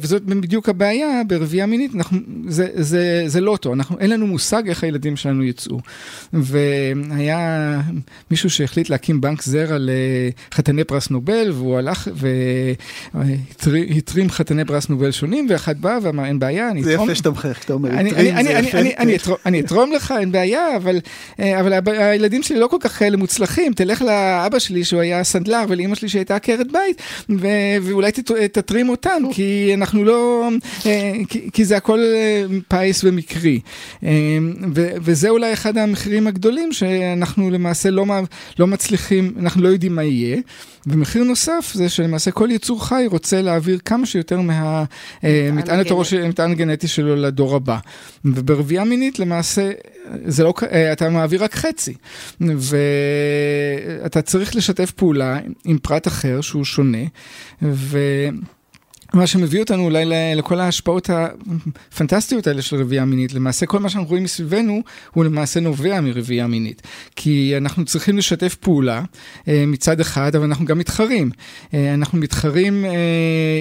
וזאת 0.00 0.22
בדיוק 0.22 0.68
הבעיה 0.68 1.22
ברבייה 1.26 1.66
מינית, 1.66 1.94
אנחנו, 1.94 2.18
זה, 2.48 2.66
זה, 2.74 3.22
זה 3.26 3.40
לא 3.40 3.50
אותו, 3.50 3.72
אנחנו, 3.72 3.98
אין 3.98 4.10
לנו 4.10 4.26
מושג 4.26 4.68
איך 4.68 4.84
הילדים 4.84 5.16
שלנו 5.16 5.44
יצאו. 5.44 5.80
והיה 6.32 7.80
מישהו 8.30 8.50
שהחליט 8.50 8.90
להקים 8.90 9.20
בנק 9.20 9.42
זרע 9.42 9.76
לחתני 9.80 10.84
פרס 10.84 11.10
נובל, 11.10 11.50
והוא 11.52 11.78
הלך 11.78 12.08
והתרים 13.14 14.30
חתני 14.30 14.64
פרס 14.64 14.88
נובל 14.88 15.10
שונים, 15.10 15.46
ואחד 15.50 15.80
בא 15.80 15.98
ואמר, 16.02 16.24
אין 16.24 16.38
בעיה, 16.38 16.70
אני 16.70 16.80
אתרום... 16.80 16.96
זה 16.96 17.02
יפה 17.02 17.14
שאתה 17.14 17.30
מחייך, 17.30 17.58
כשאתה 17.58 17.72
אומר, 17.72 17.90
התרים 17.90 18.36
זה 18.42 18.50
יפה. 18.50 18.78
אני 19.46 19.60
אתרום 19.60 19.92
לך, 19.92 20.14
אין 20.18 20.32
בעיה, 20.32 20.76
אבל, 20.76 21.00
אבל 21.38 21.72
הילדים 21.86 22.42
שלי 22.42 22.58
לא 22.58 22.66
כל 22.66 22.76
כך 22.80 22.98
כאלה 22.98 23.16
מוצלחים, 23.16 23.72
תלך 23.90 24.02
לאבא 24.02 24.58
שלי 24.58 24.84
שהוא 24.84 25.00
היה 25.00 25.24
סנדלר 25.24 25.64
ולאמא 25.68 25.94
שלי 25.94 26.08
שהייתה 26.08 26.36
עקרת 26.36 26.66
בית, 26.72 27.02
ואולי 27.82 28.12
תתרים 28.52 28.88
אותם, 28.88 29.22
כי 29.32 29.70
אנחנו 29.74 30.04
לא, 30.04 30.48
כי, 31.28 31.50
כי 31.52 31.64
זה 31.64 31.76
הכל 31.76 32.00
פיס 32.68 33.04
ומקרי. 33.04 33.60
וזה 34.74 35.28
אולי 35.28 35.52
אחד 35.52 35.78
המחירים 35.78 36.26
הגדולים 36.26 36.72
שאנחנו 36.72 37.50
למעשה 37.50 37.90
לא, 37.90 38.06
לא 38.58 38.66
מצליחים, 38.66 39.34
אנחנו 39.38 39.62
לא 39.62 39.68
יודעים 39.68 39.94
מה 39.94 40.02
יהיה. 40.02 40.40
ומחיר 40.86 41.24
נוסף 41.24 41.70
זה 41.74 41.88
שלמעשה 41.88 42.30
כל 42.30 42.48
יצור 42.50 42.86
חי 42.86 43.04
רוצה 43.10 43.42
להעביר 43.42 43.78
כמה 43.84 44.06
שיותר 44.06 44.40
מהמטען 44.40 45.80
הגנטי 46.50 46.88
שלו 46.88 47.16
לדור 47.16 47.56
הבא. 47.56 47.78
וברבייה 48.24 48.84
מינית 48.84 49.18
למעשה, 49.18 49.70
זה 50.24 50.44
לא, 50.44 50.54
אה, 50.72 50.92
אתה 50.92 51.10
מעביר 51.10 51.44
רק 51.44 51.54
חצי. 51.54 51.94
ואתה 54.00 54.22
צריך 54.22 54.56
לשתף 54.56 54.90
פעולה 54.90 55.38
עם 55.64 55.78
פרט 55.78 56.06
אחר 56.06 56.40
שהוא 56.40 56.64
שונה, 56.64 57.04
ו... 57.62 57.98
מה 59.14 59.26
שמביא 59.26 59.60
אותנו 59.60 59.84
אולי 59.84 60.04
לכל 60.36 60.60
ההשפעות 60.60 61.10
הפנטסטיות 61.12 62.46
האלה 62.46 62.62
של 62.62 62.76
רבייה 62.76 63.04
מינית. 63.04 63.32
למעשה 63.34 63.66
כל 63.66 63.78
מה 63.78 63.88
שאנחנו 63.88 64.08
רואים 64.08 64.24
מסביבנו 64.24 64.82
הוא 65.14 65.24
למעשה 65.24 65.60
נובע 65.60 66.00
מרבייה 66.00 66.46
מינית. 66.46 66.82
כי 67.16 67.56
אנחנו 67.56 67.84
צריכים 67.84 68.18
לשתף 68.18 68.54
פעולה 68.54 69.02
אה, 69.48 69.64
מצד 69.66 70.00
אחד, 70.00 70.36
אבל 70.36 70.44
אנחנו 70.44 70.64
גם 70.64 70.78
מתחרים. 70.78 71.30
אה, 71.74 71.94
אנחנו 71.94 72.18
מתחרים 72.18 72.84
אה, 72.84 72.90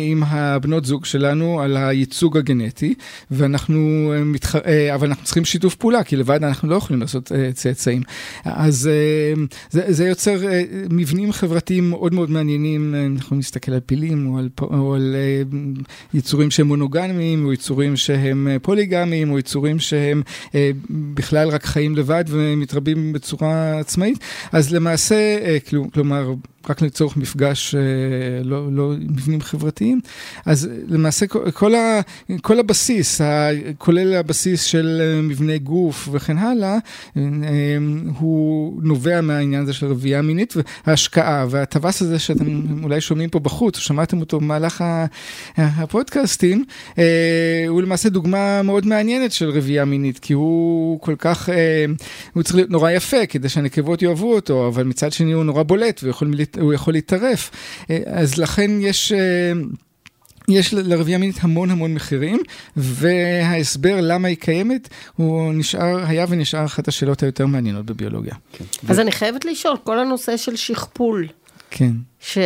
עם 0.10 0.24
הבנות 0.28 0.86
זוג 0.86 1.06
שלנו 1.06 1.62
על 1.62 1.78
הייצוג 1.78 2.38
הגנטי, 2.38 2.94
ואנחנו 3.32 4.14
מתח... 4.26 4.56
אבל 4.94 5.08
אנחנו 5.08 5.26
צריכים 5.26 5.46
שיתוף 5.46 5.76
פעולה, 5.76 6.04
כי 6.04 6.16
לבד 6.16 6.44
אנחנו 6.44 6.70
לא 6.70 6.76
יכולים 6.76 7.02
לעשות 7.02 7.32
צאצאים. 7.54 8.02
אז 8.46 8.90
זה, 9.70 9.84
זה 9.88 10.08
יוצר 10.08 10.38
מבנים 10.90 11.32
חברתיים 11.32 11.90
מאוד 11.90 12.14
מאוד 12.14 12.32
מעניינים, 12.32 12.96
אנחנו 13.16 13.36
נסתכל 13.36 13.72
על 13.72 13.80
פילים 13.80 14.28
או 14.28 14.38
על... 14.38 14.50
או 14.62 14.96
על 14.96 15.16
יצורים 16.14 16.52
שהם 16.52 16.68
מונוגמיים, 16.68 17.46
או 17.46 17.54
יצורים 17.54 17.98
שהם 17.98 18.48
אה, 18.48 18.60
פוליגמיים, 18.60 19.32
או 19.32 19.40
יצורים 19.40 19.80
שהם 19.80 20.22
אה, 20.56 20.72
בכלל 20.90 21.50
רק 21.50 21.66
חיים 21.66 21.96
לבד 21.96 22.24
ומתרבים 22.28 23.14
בצורה 23.14 23.80
עצמאית. 23.80 24.20
אז 24.52 24.74
למעשה, 24.74 25.16
אה, 25.16 25.58
כלומר, 25.94 26.34
רק 26.70 26.82
לצורך 26.82 27.18
מפגש, 27.18 27.76
אה, 27.76 27.82
לא, 28.44 28.68
לא 28.72 28.94
מבנים 29.00 29.42
חברתיים. 29.42 30.02
אז 30.46 30.70
למעשה 30.88 31.26
כל, 31.54 31.76
ה, 31.76 32.02
כל 32.42 32.60
הבסיס, 32.60 33.22
כולל 33.78 34.14
הבסיס 34.14 34.64
של 34.64 35.02
אה, 35.02 35.22
מבני 35.22 35.60
גוף 35.60 36.10
וכן 36.12 36.38
הלאה, 36.38 36.78
אה, 37.18 37.22
הוא 38.20 38.80
נובע 38.84 39.22
מהעניין 39.22 39.62
הזה 39.62 39.74
של 39.74 39.86
רבייה 39.86 40.22
מינית 40.22 40.54
וההשקעה 40.88 41.46
והטווס 41.50 42.02
הזה 42.02 42.20
שאתם 42.20 42.84
אולי 42.84 43.02
שומעים 43.02 43.30
פה 43.30 43.40
בחוץ, 43.40 43.78
שמעתם 43.78 44.20
אותו 44.20 44.40
במהלך 44.40 44.84
הפודקאסטים, 45.58 46.66
הוא 47.68 47.82
למעשה 47.82 48.10
דוגמה 48.10 48.62
מאוד 48.62 48.88
מעניינת 48.88 49.32
של 49.32 49.50
רבייה 49.50 49.86
מינית, 49.86 50.20
כי 50.20 50.34
הוא 50.34 51.00
כל 51.00 51.16
כך, 51.20 51.50
הוא 52.34 52.44
צריך 52.44 52.56
להיות 52.56 52.70
נורא 52.70 52.92
יפה 52.92 53.26
כדי 53.26 53.50
שהנקבות 53.50 54.02
יאהבו 54.02 54.36
אותו, 54.36 54.68
אבל 54.68 54.84
מצד 54.84 55.12
שני 55.12 55.32
הוא 55.32 55.44
נורא 55.44 55.64
בולט 55.64 56.00
ויכול 56.04 56.28
הוא 56.62 56.74
יכול 56.74 56.94
להתערף. 56.94 57.52
אה, 57.90 58.00
אז 58.06 58.38
לכן 58.38 58.72
יש... 58.82 59.12
אה, 59.12 59.52
יש 60.48 60.74
לרבייה 60.74 61.18
מינית 61.18 61.36
המון 61.42 61.72
המון 61.72 61.94
מחירים, 61.94 62.40
וההסבר 62.78 64.02
למה 64.02 64.28
היא 64.28 64.38
קיימת, 64.38 64.90
הוא 65.16 65.54
נשאר, 65.54 66.06
היה 66.06 66.26
ונשאר 66.30 66.66
אחת 66.66 66.88
השאלות 66.88 67.24
היותר 67.24 67.46
מעניינות 67.46 67.86
בביולוגיה. 67.86 68.36
כן. 68.54 68.66
אז 68.88 68.98
ו... 69.00 69.02
אני 69.02 69.12
חייבת 69.12 69.46
לשאול, 69.46 69.78
כל 69.84 70.00
הנושא 70.00 70.38
של 70.38 70.56
שכפול. 70.56 71.28
כן. 71.70 71.92
ש... 72.20 72.38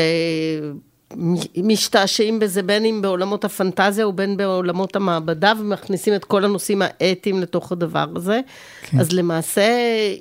משתעשעים 1.63 2.39
בזה 2.39 2.63
בין 2.63 2.86
אם 2.86 3.01
בעולמות 3.01 3.46
הפנטזיה 3.46 4.08
ובין 4.08 4.38
בעולמות 4.38 4.96
המעבדה 4.96 5.53
ומכניסים 5.60 6.15
את 6.15 6.25
כל 6.25 6.46
הנושאים 6.46 6.82
האתיים 6.82 7.41
לתוך 7.41 7.72
הדבר 7.72 8.05
הזה. 8.15 8.39
כן. 8.82 9.00
אז 9.00 9.12
למעשה 9.12 9.72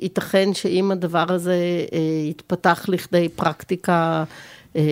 ייתכן 0.01 0.55
שאם 0.55 0.91
הדבר 0.91 1.25
הזה 1.29 1.57
אה, 1.93 1.99
יתפתח 2.31 2.85
לכדי 2.89 3.29
פרקטיקה 3.29 4.25
אה, 4.77 4.83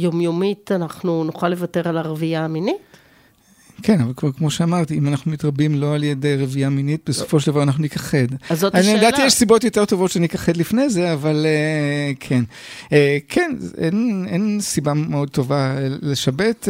יומיומית, 0.00 0.72
אנחנו 0.72 1.24
נוכל 1.24 1.48
לוותר 1.48 1.88
על 1.88 1.98
הרבייה 1.98 2.44
המינית? 2.44 2.76
כן, 3.82 4.00
אבל 4.00 4.12
כבר 4.16 4.32
כמו 4.32 4.50
שאמרתי, 4.50 4.98
אם 4.98 5.08
אנחנו 5.08 5.30
מתרבים 5.30 5.74
לא 5.74 5.94
על 5.94 6.04
ידי 6.04 6.36
רבייה 6.36 6.70
מינית, 6.70 7.00
בסופו 7.06 7.40
של 7.40 7.50
דבר 7.50 7.62
אנחנו 7.62 7.82
ניכחד. 7.82 8.16
אז 8.50 8.60
זאת 8.60 8.74
השאלה. 8.74 8.92
אני 8.92 8.98
לדעתי 8.98 9.22
יש 9.22 9.32
סיבות 9.32 9.64
יותר 9.64 9.84
טובות 9.84 10.10
שניכחד 10.10 10.56
לפני 10.56 10.90
זה, 10.90 11.12
אבל 11.12 11.46
uh, 11.46 12.16
כן. 12.20 12.44
Uh, 12.84 12.88
כן, 13.28 13.56
אין, 13.78 14.26
אין 14.28 14.58
סיבה 14.60 14.94
מאוד 14.94 15.30
טובה 15.30 15.74
לשבת, 16.02 16.68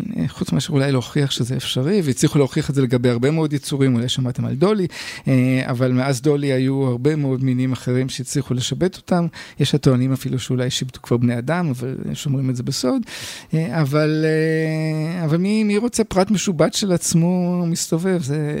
uh, 0.00 0.28
חוץ 0.28 0.52
מאשר 0.52 0.72
אולי 0.72 0.92
להוכיח 0.92 1.30
שזה 1.30 1.56
אפשרי, 1.56 2.00
והצליחו 2.04 2.38
להוכיח 2.38 2.70
את 2.70 2.74
זה 2.74 2.82
לגבי 2.82 3.08
הרבה 3.08 3.30
מאוד 3.30 3.52
יצורים, 3.52 3.94
אולי 3.94 4.08
שמעתם 4.08 4.44
על 4.44 4.54
דולי, 4.54 4.86
uh, 5.20 5.28
אבל 5.66 5.92
מאז 5.92 6.22
דולי 6.22 6.52
היו 6.52 6.84
הרבה 6.84 7.16
מאוד 7.16 7.44
מינים 7.44 7.72
אחרים 7.72 8.08
שהצליחו 8.08 8.54
לשבת 8.54 8.96
אותם. 8.96 9.26
יש 9.60 9.74
הטוענים 9.74 10.12
אפילו 10.12 10.38
שאולי 10.38 10.70
שיבטו 10.70 11.02
כבר 11.02 11.16
בני 11.16 11.38
אדם, 11.38 11.68
אבל 11.68 11.96
שומרים 12.14 12.50
את 12.50 12.56
זה 12.56 12.62
בסוד. 12.62 13.02
Uh, 13.50 13.54
אבל, 13.70 14.24
uh, 14.24 15.24
אבל 15.24 15.36
מי, 15.36 15.64
מי 15.64 15.78
רוצה 15.78 16.04
פרט? 16.04 16.21
פרט 16.22 16.30
משובט 16.30 16.74
של 16.74 16.92
עצמו 16.92 17.64
מסתובב, 17.66 18.22
זה... 18.22 18.56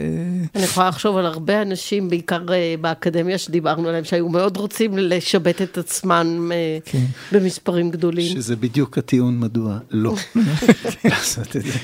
אני 0.54 0.64
יכולה 0.64 0.88
לחשוב 0.88 1.16
על 1.16 1.26
הרבה 1.26 1.62
אנשים, 1.62 2.08
בעיקר 2.08 2.52
אה, 2.52 2.74
באקדמיה 2.80 3.38
שדיברנו 3.38 3.88
עליהם, 3.88 4.04
שהיו 4.04 4.28
מאוד 4.28 4.56
רוצים 4.56 4.98
לשבת 4.98 5.62
את 5.62 5.78
עצמם 5.78 6.50
אה, 6.54 6.78
כן. 6.84 7.04
במספרים 7.32 7.90
גדולים. 7.90 8.26
שזה 8.34 8.56
בדיוק 8.56 8.98
הטיעון 8.98 9.40
מדוע 9.40 9.78
לא 9.90 10.14
לעשות 11.04 11.56
את 11.56 11.62
זה. 11.62 11.78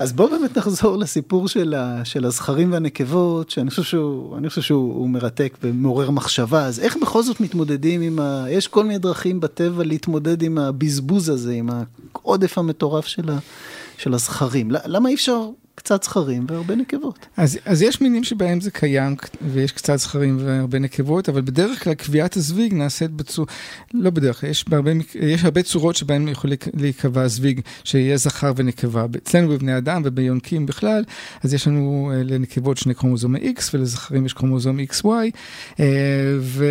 אז 0.00 0.12
בואו 0.12 0.30
באמת 0.30 0.58
נחזור 0.58 0.96
לסיפור 0.96 1.48
של, 1.48 1.74
ה, 1.74 2.04
של 2.04 2.24
הזכרים 2.24 2.72
והנקבות, 2.72 3.50
שאני 3.50 3.70
חושב 3.70 3.82
שהוא, 3.82 4.38
אני 4.38 4.48
חושב 4.48 4.62
שהוא 4.62 5.08
מרתק 5.08 5.58
ומעורר 5.62 6.10
מחשבה. 6.10 6.64
אז 6.64 6.80
איך 6.80 6.96
בכל 7.02 7.22
זאת 7.22 7.40
מתמודדים 7.40 8.00
עם 8.00 8.18
ה... 8.18 8.44
יש 8.48 8.68
כל 8.68 8.84
מיני 8.84 8.98
דרכים 8.98 9.40
בטבע 9.40 9.84
להתמודד 9.84 10.42
עם 10.42 10.58
הבזבוז 10.58 11.28
הזה, 11.28 11.52
עם 11.52 11.70
העודף 12.14 12.58
המטורף 12.58 13.06
של 13.06 13.30
ה... 13.30 13.38
של 13.98 14.14
הזכרים. 14.14 14.70
למה 14.70 15.08
אי 15.08 15.14
אפשר 15.14 15.48
קצת 15.74 16.02
זכרים 16.02 16.46
והרבה 16.48 16.74
נקבות. 16.74 17.26
אז, 17.36 17.58
אז 17.64 17.82
יש 17.82 18.00
מינים 18.00 18.24
שבהם 18.24 18.60
זה 18.60 18.70
קיים 18.70 19.16
ויש 19.52 19.72
קצת 19.72 19.96
זכרים 19.96 20.38
והרבה 20.40 20.78
נקבות, 20.78 21.28
אבל 21.28 21.40
בדרך 21.40 21.84
כלל 21.84 21.94
קביעת 21.94 22.36
הזוויג 22.36 22.74
נעשית 22.74 23.10
בצורה, 23.10 23.46
לא 23.94 24.10
בדרך 24.10 24.40
כלל, 24.40 24.50
יש, 24.50 24.68
בהרבה, 24.68 24.90
יש 25.14 25.44
הרבה 25.44 25.62
צורות 25.62 25.96
שבהן 25.96 26.28
יכול 26.28 26.50
להיקבע 26.74 27.28
זוויג 27.28 27.60
שיהיה 27.84 28.16
זכר 28.16 28.52
ונקבה. 28.56 29.06
אצלנו 29.16 29.48
בבני 29.48 29.76
אדם 29.76 30.02
וביונקים 30.04 30.66
בכלל, 30.66 31.04
אז 31.42 31.54
יש 31.54 31.68
לנו 31.68 32.12
אה, 32.14 32.22
לנקבות 32.22 32.78
שני 32.78 32.94
קרומוזומי 32.94 33.38
X 33.38 33.62
ולזכרים 33.74 34.26
יש 34.26 34.32
קרומוזום 34.32 34.78
XY, 34.80 35.06
אה, 35.80 35.86
ו, 36.40 36.66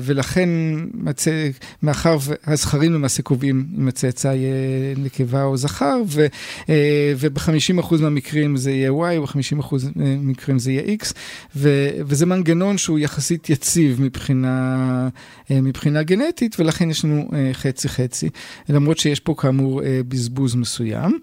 ולכן 0.00 0.48
מצא, 0.94 1.48
מאחר 1.82 2.16
והזכרים 2.46 2.92
למעשה 2.92 3.22
קובעים 3.22 3.66
אם 3.78 3.88
הצאצא 3.88 4.28
יהיה 4.28 4.94
נקבה 4.96 5.42
או 5.42 5.56
זכר, 5.56 6.02
וב-50% 6.06 7.94
מהמקרים 8.00 8.21
מקרים 8.22 8.56
זה 8.56 8.70
יהיה 8.70 8.90
Y, 8.90 9.20
וב-50% 9.20 9.74
מקרים 9.96 10.58
זה 10.58 10.72
יהיה 10.72 10.96
X, 11.02 11.12
ו, 11.56 11.88
וזה 11.98 12.26
מנגנון 12.26 12.78
שהוא 12.78 12.98
יחסית 12.98 13.50
יציב 13.50 14.02
מבחינה, 14.02 15.08
מבחינה 15.50 16.02
גנטית, 16.02 16.60
ולכן 16.60 16.90
יש 16.90 17.04
לנו 17.04 17.28
חצי-חצי, 17.52 18.28
למרות 18.68 18.98
שיש 18.98 19.20
פה 19.20 19.34
כאמור 19.38 19.82
בזבוז 20.08 20.54
מסוים. 20.54 21.18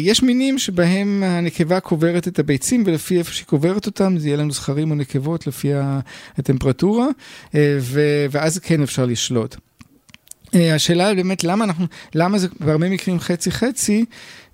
יש 0.00 0.22
מינים 0.22 0.58
שבהם 0.58 1.22
הנקבה 1.26 1.80
קוברת 1.80 2.28
את 2.28 2.38
הביצים, 2.38 2.82
ולפי 2.86 3.18
איפה 3.18 3.32
שהיא 3.32 3.46
קוברת 3.46 3.86
אותם, 3.86 4.18
זה 4.18 4.28
יהיה 4.28 4.36
לנו 4.36 4.52
זכרים 4.52 4.90
או 4.90 4.96
נקבות 4.96 5.46
לפי 5.46 5.70
הטמפרטורה, 6.38 7.06
ואז 8.30 8.58
כן 8.58 8.82
אפשר 8.82 9.06
לשלוט. 9.06 9.56
אה, 10.54 10.74
השאלה 10.74 11.06
היא 11.06 11.16
באמת 11.16 11.44
למה 11.44 11.64
אנחנו, 11.64 11.86
למה 12.14 12.38
זה 12.38 12.48
בהרבה 12.60 12.88
מקרים 12.88 13.20
חצי-חצי, 13.20 14.04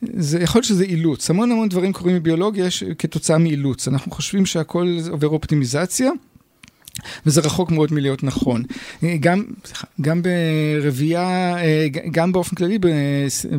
זה 0.03 0.41
יכול 0.41 0.59
להיות 0.59 0.67
שזה 0.67 0.85
אילוץ. 0.85 1.31
המון 1.31 1.53
המון 1.53 1.69
דברים 1.69 1.93
קורים 1.93 2.17
בביולוגיה 2.17 2.67
כתוצאה 2.99 3.39
מאילוץ. 3.39 3.89
אנחנו 3.89 4.13
חושבים 4.13 4.47
שהכל 4.47 4.97
עובר 5.11 5.29
אופטימיזציה. 5.29 6.11
וזה 7.27 7.41
רחוק 7.41 7.71
מאוד 7.71 7.93
מלהיות 7.93 8.25
נכון. 8.25 8.63
גם, 9.21 9.45
גם 10.01 10.23
ברבייה, 10.23 11.57
גם 12.11 12.33
באופן 12.33 12.57
כללי 12.57 12.79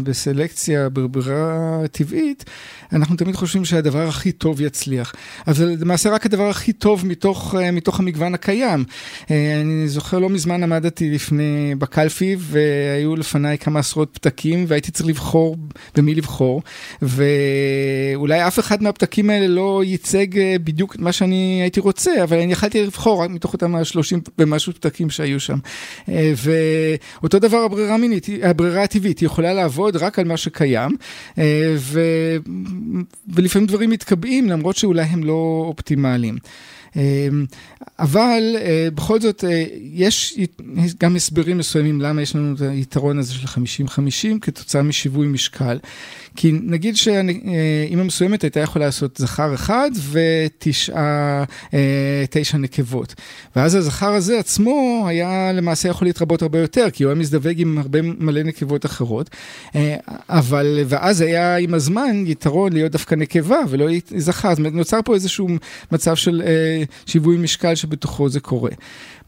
בסלקציה, 0.04 0.90
בברירה 0.90 1.80
טבעית, 1.92 2.46
אנחנו 2.94 3.16
תמיד 3.16 3.36
חושבים 3.36 3.66
שהדבר 3.66 4.08
הכי 4.08 4.32
טוב 4.32 4.62
יצליח. 4.62 5.14
אבל 5.48 5.76
למעשה 5.80 6.10
רק 6.10 6.26
הדבר 6.26 6.50
הכי 6.50 6.74
טוב 6.74 7.06
מתוך, 7.06 7.56
מתוך 7.74 8.00
המגוון 8.00 8.34
הקיים. 8.34 8.84
אני 9.30 9.88
זוכר 9.88 10.20
לא 10.20 10.30
מזמן 10.30 10.64
עמדתי 10.64 11.10
לפני, 11.10 11.76
בקלפי, 11.78 12.36
והיו 12.40 13.16
לפניי 13.16 13.58
כמה 13.58 13.80
עשרות 13.80 14.10
פתקים, 14.14 14.66
והייתי 14.68 14.92
צריך 14.92 15.10
לבחור 15.10 15.58
במי 15.96 16.16
לבחור, 16.16 16.62
ואולי 17.02 18.48
אף 18.48 18.60
אחד 18.60 18.84
מהפתקים 18.84 19.30
האלה 19.30 19.48
לא 19.48 19.82
ייצג 19.86 20.28
בדיוק 20.64 20.96
מה 21.00 21.12
שאני 21.12 21.60
הייתי 21.62 21.80
רוצה, 21.80 22.12
אבל 22.24 22.40
אני 22.40 22.52
יכלתי 22.52 22.84
לבחור 22.84 23.25
רק 23.26 23.32
מתוך 23.32 23.54
אותם 23.54 23.76
השלושים 23.76 24.22
ומשהו 24.40 24.74
פתקים 24.74 25.10
שהיו 25.10 25.40
שם. 25.40 25.58
אה, 26.10 26.34
ואותו 27.22 27.40
דבר 27.40 27.58
הברירה 27.58 27.94
המינית, 27.94 28.28
הברירה 28.44 28.84
הטבעית, 28.84 29.20
היא 29.20 29.26
יכולה 29.28 29.54
לעבוד 29.54 29.96
רק 29.96 30.20
על 30.20 30.26
מה 30.26 30.38
שקיים, 30.38 30.96
אה, 31.38 31.76
ו... 31.78 32.02
ולפעמים 33.34 33.68
דברים 33.68 33.90
מתקבעים 33.90 34.50
למרות 34.50 34.76
שאולי 34.76 35.04
הם 35.04 35.24
לא 35.24 35.66
אופטימליים. 35.68 36.38
אמ, 36.96 37.46
אבל 38.00 38.56
אה, 38.58 38.88
בכל 38.96 39.22
זאת, 39.22 39.44
אה, 39.44 39.66
יש 39.94 40.40
גם 41.00 41.16
הסברים 41.16 41.58
מסוימים 41.58 42.02
למה 42.02 42.22
יש 42.22 42.36
לנו 42.36 42.56
את 42.56 42.62
היתרון 42.62 43.20
הזה 43.20 43.34
של 43.34 43.48
50-50 43.48 44.40
כתוצאה 44.42 44.82
משיווי 44.82 45.28
משקל. 45.28 45.78
כי 46.36 46.52
נגיד 46.52 46.96
שאימא 46.96 48.02
אה, 48.02 48.04
מסוימת 48.04 48.42
הייתה 48.42 48.60
יכולה 48.60 48.86
לעשות 48.86 49.18
זכר 49.18 49.54
אחד 49.54 49.90
ותשעה, 50.12 51.44
תשע 52.30 52.58
נקבות. 52.58 53.16
ואז 53.56 53.76
הזכר 53.76 54.14
הזה 54.14 54.40
עצמו 54.40 55.06
היה 55.08 55.52
למעשה 55.54 55.90
יכול 55.90 56.08
להתרבות 56.08 56.42
הרבה 56.42 56.60
יותר, 56.60 56.88
כי 56.94 57.04
הוא 57.04 57.10
היה 57.12 57.20
מזדווג 57.20 57.62
עם 57.62 57.78
הרבה 57.78 58.02
מלא 58.02 58.44
נקבות 58.44 58.86
אחרות. 58.86 59.30
אבל, 60.30 60.80
ואז 60.86 61.22
היה 61.22 61.58
עם 61.58 61.74
הזמן 61.74 62.24
יתרון 62.28 62.74
להיות 62.74 62.92
דווקא 62.92 63.16
נקבה 63.16 63.58
ולא 63.70 63.86
זכר. 64.18 64.50
זאת 64.50 64.58
אומרת, 64.60 64.74
נוצר 64.74 65.00
פה 65.06 65.14
איזשהו 65.14 65.48
מצב 65.92 66.16
של 66.16 66.42
שיווי 67.06 67.38
משקל 67.38 67.76
שבתוכו 67.76 68.30
זה 68.30 68.40
קורה. 68.40 68.72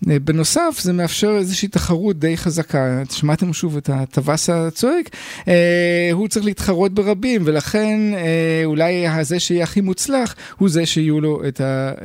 אה, 0.10 0.20
בנוסף, 0.20 0.80
זה 0.82 0.94
מאפשר 0.94 1.36
איזושהי 1.38 1.68
תחרות 1.68 2.20
די 2.20 2.38
חזקה. 2.38 3.04
שמעתם 3.12 3.54
שוב 3.54 3.78
את 3.78 3.90
הטווס 3.94 4.50
הצועק? 4.50 5.10
אה, 5.48 6.10
הוא 6.12 6.28
צריך 6.28 6.46
להתחרות 6.46 6.94
ברבים, 6.94 7.42
ולכן 7.46 8.00
אה, 8.14 8.62
אולי 8.66 9.06
זה 9.22 9.40
שיהיה 9.40 9.64
הכי 9.64 9.82
מוצלח, 9.82 10.36
הוא 10.58 10.70
זה 10.70 10.86
שיהיו 10.86 11.22
לו 11.22 11.42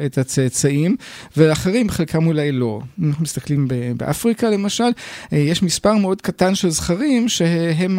את, 0.07 0.19
הצאצאים, 0.19 0.97
ואחרים 1.37 1.91
חלקם 1.91 2.27
אולי 2.27 2.53
לא. 2.53 2.81
אנחנו 3.07 3.23
מסתכלים 3.23 3.69
באפריקה 3.97 4.51
למשל, 4.51 4.91
יש 5.33 5.63
מספר 5.63 5.95
מאוד 5.95 6.21
קטן 6.21 6.55
של 6.55 6.71
זכרים 6.71 7.29
שהם 7.29 7.99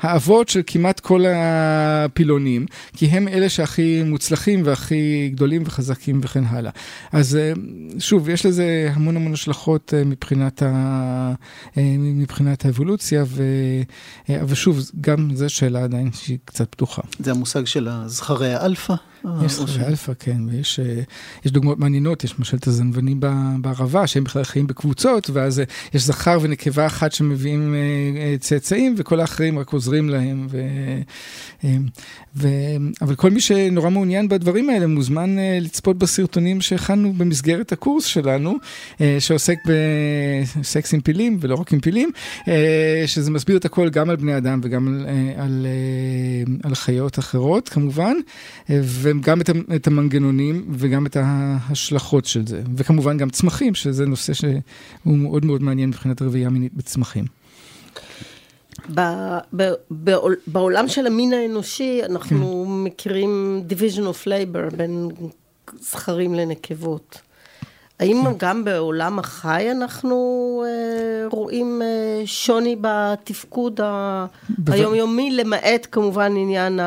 האבות 0.00 0.48
של 0.48 0.60
כמעט 0.66 1.00
כל 1.00 1.24
הפילונים, 1.28 2.66
כי 2.96 3.06
הם 3.06 3.28
אלה 3.28 3.48
שהכי 3.48 4.02
מוצלחים 4.02 4.62
והכי 4.64 5.30
גדולים 5.34 5.62
וחזקים 5.66 6.20
וכן 6.22 6.44
הלאה. 6.48 6.70
אז 7.12 7.38
שוב, 7.98 8.28
יש 8.28 8.46
לזה 8.46 8.90
המון 9.04 9.16
המון 9.16 9.32
השלכות 9.32 9.94
אה, 9.94 10.04
מבחינת, 10.04 10.62
ה, 10.62 10.66
אה, 11.78 11.96
מבחינת 11.98 12.64
האבולוציה, 12.64 13.24
ו, 13.26 13.42
אה, 14.30 14.40
אבל 14.40 14.54
שוב, 14.54 14.80
גם 15.00 15.34
זו 15.34 15.50
שאלה 15.50 15.84
עדיין 15.84 16.12
שהיא 16.12 16.38
קצת 16.44 16.70
פתוחה. 16.70 17.02
זה 17.18 17.30
המושג 17.30 17.64
של 17.64 17.88
הזכרי 17.88 18.54
האלפא? 18.54 18.94
יש 19.44 19.52
זכרי 19.52 19.86
אלפא, 19.86 20.12
כן, 20.18 20.36
ויש 20.48 20.80
דוגמאות 21.46 21.78
מעניינות, 21.78 22.24
יש 22.24 22.34
למשל 22.38 22.56
את 22.56 22.66
הזנבנים 22.66 23.20
בערבה, 23.60 24.06
שהם 24.06 24.24
בכלל 24.24 24.44
חיים 24.44 24.66
בקבוצות, 24.66 25.30
ואז 25.30 25.62
יש 25.94 26.02
זכר 26.02 26.38
ונקבה 26.42 26.86
אחת 26.86 27.12
שמביאים 27.12 27.74
צאצאים, 28.40 28.94
וכל 28.98 29.20
האחרים 29.20 29.58
רק 29.58 29.72
עוזרים 29.72 30.08
להם. 30.08 30.46
ו, 30.50 30.60
ו, 32.36 32.48
אבל 33.02 33.14
כל 33.14 33.30
מי 33.30 33.40
שנורא 33.40 33.90
מעוניין 33.90 34.28
בדברים 34.28 34.70
האלה 34.70 34.86
מוזמן 34.86 35.36
לצפות 35.60 35.98
בסרטונים 35.98 36.60
שהכנו 36.60 37.12
במסגרת 37.12 37.72
הקורס 37.72 38.04
שלנו, 38.04 38.54
אה, 39.00 39.16
שעוסק 39.18 39.56
בסקס 39.66 40.94
עם 40.94 41.00
פילים, 41.00 41.38
ולא 41.40 41.54
רק 41.54 41.72
עם 41.72 41.80
פילים, 41.80 42.10
אה, 42.48 43.02
שזה 43.06 43.30
מסביר 43.30 43.56
את 43.56 43.64
הכל 43.64 43.90
גם 43.90 44.10
על 44.10 44.16
בני 44.16 44.36
אדם 44.36 44.60
וגם 44.62 44.88
על, 44.88 45.06
אה, 45.06 45.42
על, 45.42 45.66
על 46.62 46.74
חיות 46.74 47.18
אחרות 47.18 47.68
כמובן, 47.68 48.14
וגם 49.20 49.40
את, 49.40 49.50
את 49.76 49.86
המנגנונים 49.86 50.64
וגם 50.70 51.06
את 51.06 51.16
ההשלכות 51.20 52.24
של 52.24 52.46
זה, 52.46 52.62
וכמובן 52.76 53.16
גם 53.16 53.30
צמחים, 53.30 53.74
שזה 53.74 54.06
נושא 54.06 54.32
שהוא 54.32 55.18
מאוד 55.18 55.44
מאוד 55.44 55.62
מעניין 55.62 55.88
מבחינת 55.88 56.22
רבייה 56.22 56.50
מינית 56.50 56.74
בצמחים. 56.74 57.24
בעולם 60.46 60.88
של 60.88 61.06
המין 61.06 61.32
האנושי 61.32 62.00
אנחנו 62.04 62.64
כן. 62.66 62.84
מכירים 62.84 63.62
division 63.68 64.02
of 64.02 64.26
labor 64.26 64.76
בין 64.76 65.08
זכרים 65.80 66.34
לנקבות. 66.34 67.20
האם 68.00 68.22
כן. 68.24 68.32
גם 68.38 68.64
בעולם 68.64 69.18
החי 69.18 69.70
אנחנו 69.70 70.16
אה, 70.66 71.26
רואים 71.30 71.82
אה, 71.82 72.22
שוני 72.26 72.76
בתפקוד 72.80 73.80
ה... 73.80 74.26
בו... 74.58 74.72
היומיומי, 74.72 75.30
למעט 75.30 75.86
כמובן 75.92 76.36
עניין 76.36 76.80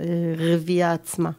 הרבייה 0.00 0.92
עצמה? 0.92 1.30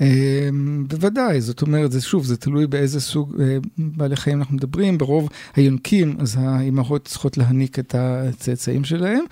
אמ, 0.00 0.84
בוודאי, 0.88 1.40
זאת 1.40 1.62
אומרת, 1.62 1.92
זה 1.92 2.00
שוב, 2.00 2.24
זה 2.24 2.36
תלוי 2.36 2.66
באיזה 2.66 3.00
סוג 3.00 3.40
אה, 3.40 3.58
בעלי 3.78 4.16
חיים 4.16 4.38
אנחנו 4.38 4.56
מדברים. 4.56 4.98
ברוב 4.98 5.28
היונקים, 5.56 6.16
אז 6.18 6.36
האימהות 6.40 7.04
צריכות 7.04 7.38
להניק 7.38 7.78
את 7.78 7.94
הצאצאים 7.98 8.84
שלהם. 8.84 9.24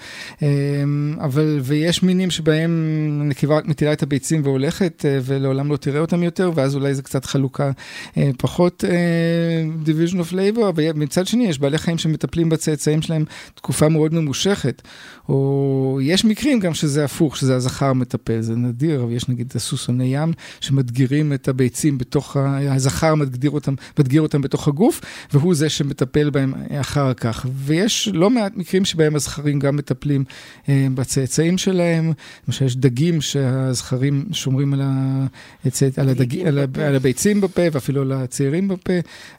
אמ, 0.43 1.17
אבל, 1.21 1.59
ויש 1.63 2.03
מינים 2.03 2.31
שבהם 2.31 3.23
נקבה 3.29 3.57
רק 3.57 3.67
מטילה 3.67 3.93
את 3.93 4.03
הביצים 4.03 4.41
והולכת, 4.45 5.05
אה, 5.09 5.19
ולעולם 5.23 5.73
לא 5.73 5.77
תראה 5.77 6.01
אותם 6.01 6.23
יותר, 6.23 6.51
ואז 6.55 6.75
אולי 6.75 6.95
זה 6.95 7.03
קצת 7.03 7.25
חלוקה 7.25 7.71
אה, 8.17 8.31
פחות 8.39 8.85
division 9.85 10.15
of 10.17 10.33
labor, 10.33 10.69
אבל 10.69 10.93
מצד 10.95 11.27
שני, 11.27 11.47
יש 11.47 11.59
בעלי 11.59 11.79
חיים 11.79 11.99
שמטפלים 11.99 12.49
בצאצאים 12.49 13.03
שלהם 13.03 13.25
תקופה 13.55 13.89
מאוד 13.89 14.15
ממושכת. 14.15 14.83
או 15.29 15.99
יש 16.03 16.25
מקרים 16.25 16.61
גם 16.61 16.75
שזה 16.75 17.05
הפוך, 17.05 17.37
שזה 17.37 17.57
הזכר 17.57 17.93
מטפל, 17.93 18.41
זה 18.41 18.57
נדיר, 18.57 19.03
אבל 19.03 19.13
יש 19.13 19.29
נגיד 19.29 19.53
הסוסוני 19.55 20.17
ים. 20.17 20.33
שמדגירים 20.61 21.33
את 21.33 21.49
הביצים 21.49 21.99
בתוך, 21.99 22.37
הזכר 22.71 23.15
מדגיר 23.15 23.51
אותם, 23.51 23.75
מדגיר 23.99 24.23
אותם 24.23 24.43
בתוך 24.43 24.69
הגוף, 24.69 25.01
והוא 25.33 25.55
זה 25.55 25.69
שמטפל 25.69 26.31
בהם 26.31 26.53
אחר 26.71 27.15
כך. 27.15 27.47
ויש 27.55 28.09
לא 28.13 28.31
מעט 28.31 28.53
מקרים 28.57 28.85
שבהם 28.85 29.17
הזכרים 29.17 29.59
גם 29.59 29.77
מטפלים 29.77 30.25
אה, 30.69 30.87
בצאצאים 30.95 31.59
שלהם, 31.59 32.13
למשל 32.49 32.65
יש 32.65 32.77
דגים 32.77 33.21
שהזכרים 33.21 34.25
שומרים 34.33 34.75
על, 34.75 34.83
הצא, 35.65 35.89
על, 35.97 36.09
הדג, 36.09 36.47
על, 36.47 36.59
על 36.59 36.97
הביצים 36.97 37.41
בפה 37.41 37.63
ואפילו 37.73 38.03
על 38.03 38.13
הצעירים 38.13 38.69
בפה, 38.69 38.93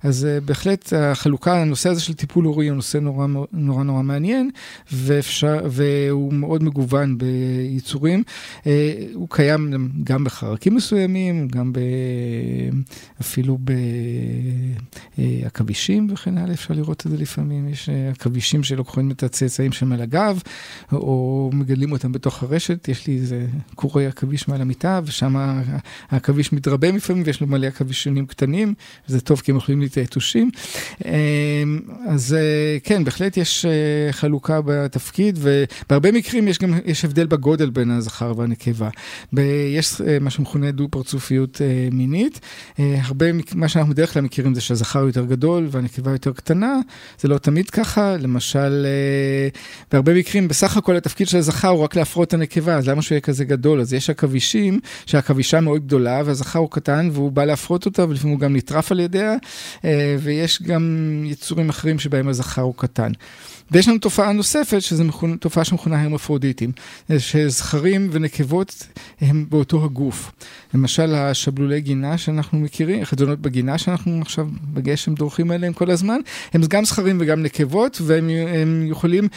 אז 0.04 0.26
אה, 0.26 0.39
בהחלט 0.39 0.93
החלוקה, 0.93 1.62
הנושא 1.62 1.89
הזה 1.89 2.02
של 2.02 2.13
טיפול 2.13 2.46
הורי 2.46 2.67
הוא 2.67 2.76
נושא 2.76 2.98
נורא 2.98 3.28
נורא, 3.54 3.84
נורא 3.84 4.02
מעניין, 4.02 4.50
ואפשר, 4.91 5.60
והוא 5.84 6.34
מאוד 6.34 6.63
מגוון 6.63 7.17
ביצורים. 7.17 8.24
אה, 8.67 8.93
הוא 9.13 9.28
קיים 9.30 9.74
גם 10.04 10.24
בחרקים 10.24 10.76
מסוימים. 10.76 11.48
גם 11.48 11.74
ב... 11.74 11.80
אפילו 13.22 13.58
בעכבישים 15.17 16.08
וכן 16.12 16.38
הלאה, 16.38 16.54
אפשר 16.54 16.74
לראות 16.74 17.06
את 17.06 17.12
זה 17.12 17.17
לפעמים. 17.17 17.69
יש 17.69 17.89
עכבישים 18.12 18.63
שלוקחים 18.63 19.12
את 19.12 19.24
הצאצאים 19.24 19.72
שלהם 19.72 19.91
על 19.91 20.02
הגב, 20.02 20.41
או 20.91 21.50
מגדלים 21.54 21.91
אותם 21.91 22.12
בתוך 22.12 22.43
הרשת. 22.43 22.88
יש 22.88 23.08
לי 23.08 23.17
איזה 23.17 23.46
קורי 23.76 24.08
עכביש 24.08 24.48
מעל 24.48 24.62
המיטה, 24.62 25.02
ושם 25.06 25.36
העכביש 26.10 26.54
מתרבה 26.54 26.91
לפעמים, 26.91 27.24
ויש 27.26 27.41
לו 27.41 27.48
מלא 27.48 27.67
עכבישונים 27.67 28.26
קטנים, 28.26 28.74
זה 29.08 29.22
טוב 29.22 29.39
כי 29.39 29.52
הם 29.52 29.56
אוכלים 29.58 29.82
לי 29.82 29.88
את 29.88 29.96
היתושים. 29.96 30.52
אז 32.08 32.36
כן, 32.84 33.04
בהחלט 33.04 33.38
יש 33.38 33.65
חלוקה 34.12 34.62
בתפקיד, 34.65 35.39
ובהרבה 35.86 36.12
מקרים 36.12 36.47
יש 36.47 36.60
גם, 36.60 36.73
יש 36.86 37.06
הבדל 37.06 37.26
בגודל 37.26 37.69
בין 37.69 37.91
הזכר 37.91 38.34
והנקבה. 38.38 38.89
יש 39.73 40.02
מה 40.21 40.30
שמכונה 40.30 40.71
דו-פרצופיות 40.71 41.62
מינית. 41.91 42.39
הרבה, 42.78 43.26
מה 43.56 43.67
שאנחנו 43.67 43.93
בדרך 43.93 44.13
כלל 44.13 44.21
מכירים 44.21 44.56
זה 44.56 44.62
שהזכר 44.62 44.99
יותר 45.06 45.26
גדול 45.26 45.67
והנקבה 45.71 46.12
יותר 46.12 46.32
קטנה, 46.32 46.80
זה 47.19 47.28
לא 47.28 47.38
תמיד 47.38 47.69
ככה, 47.69 48.17
למשל, 48.17 48.86
בהרבה 49.91 50.13
מקרים, 50.13 50.47
בסך 50.47 50.78
הכל 50.78 50.95
התפקיד 50.97 51.28
של 51.28 51.38
הזכר 51.38 51.67
הוא 51.67 51.84
רק 51.84 51.95
להפרות 51.95 52.28
את 52.28 52.34
הנקבה, 52.34 52.76
אז 52.76 52.88
למה 52.88 53.02
שהוא 53.02 53.15
יהיה 53.15 53.21
כזה 53.21 53.45
גדול? 53.45 53.82
אז 53.82 53.93
יש 53.93 54.10
עכבישים 54.10 54.80
שהעכבישה 55.06 55.62
מאוד 55.62 55.86
גדולה 55.86 56.21
והזכר 56.26 56.60
הוא 56.60 56.69
קטן 56.71 57.10
והוא 57.12 57.32
בא 57.32 57.45
להפרות 57.45 57.86
אותה 57.86 58.10
ולפעמים 58.10 58.34
הוא 58.34 58.41
גם 58.41 58.56
נטרף 58.56 58.91
על 58.91 58.99
ידיה, 58.99 59.36
ויש 60.19 60.62
גם 60.62 61.23
יצורים 61.26 61.69
אחרים 61.69 61.99
שבהם 61.99 62.28
הזכר 62.28 62.62
הוא 62.62 62.73
קטן. 62.78 63.12
ויש 63.74 63.88
לנו 63.88 63.98
תופעה 63.98 64.32
נוספת, 64.32 64.82
שזו 64.82 65.04
תופעה 65.40 65.64
שמכונה 65.64 66.02
הרמפרודיטים, 66.02 66.72
שזכרים 67.18 68.10
ונקבות 68.12 68.88
הם 69.22 69.46
באותו 69.50 69.84
הגוף. 69.84 70.32
למשל, 70.74 71.16
השבלולי 71.16 71.82
גינה 71.82 72.18
שאנחנו 72.18 72.60
מכירים, 72.60 73.02
החדונות 73.02 73.40
בגינה 73.40 73.78
שאנחנו 73.78 74.22
עכשיו 74.22 74.48
בגשם 74.74 75.14
דורכים 75.14 75.52
עליהם 75.52 75.74
כל 75.74 75.92
הזמן, 75.92 76.20
הם 76.54 76.62
גם 76.70 76.86
זכרים 76.86 77.18
וגם 77.22 77.44
נקבות, 77.44 78.02
והם 78.06 78.88
יכולים, 78.88 79.28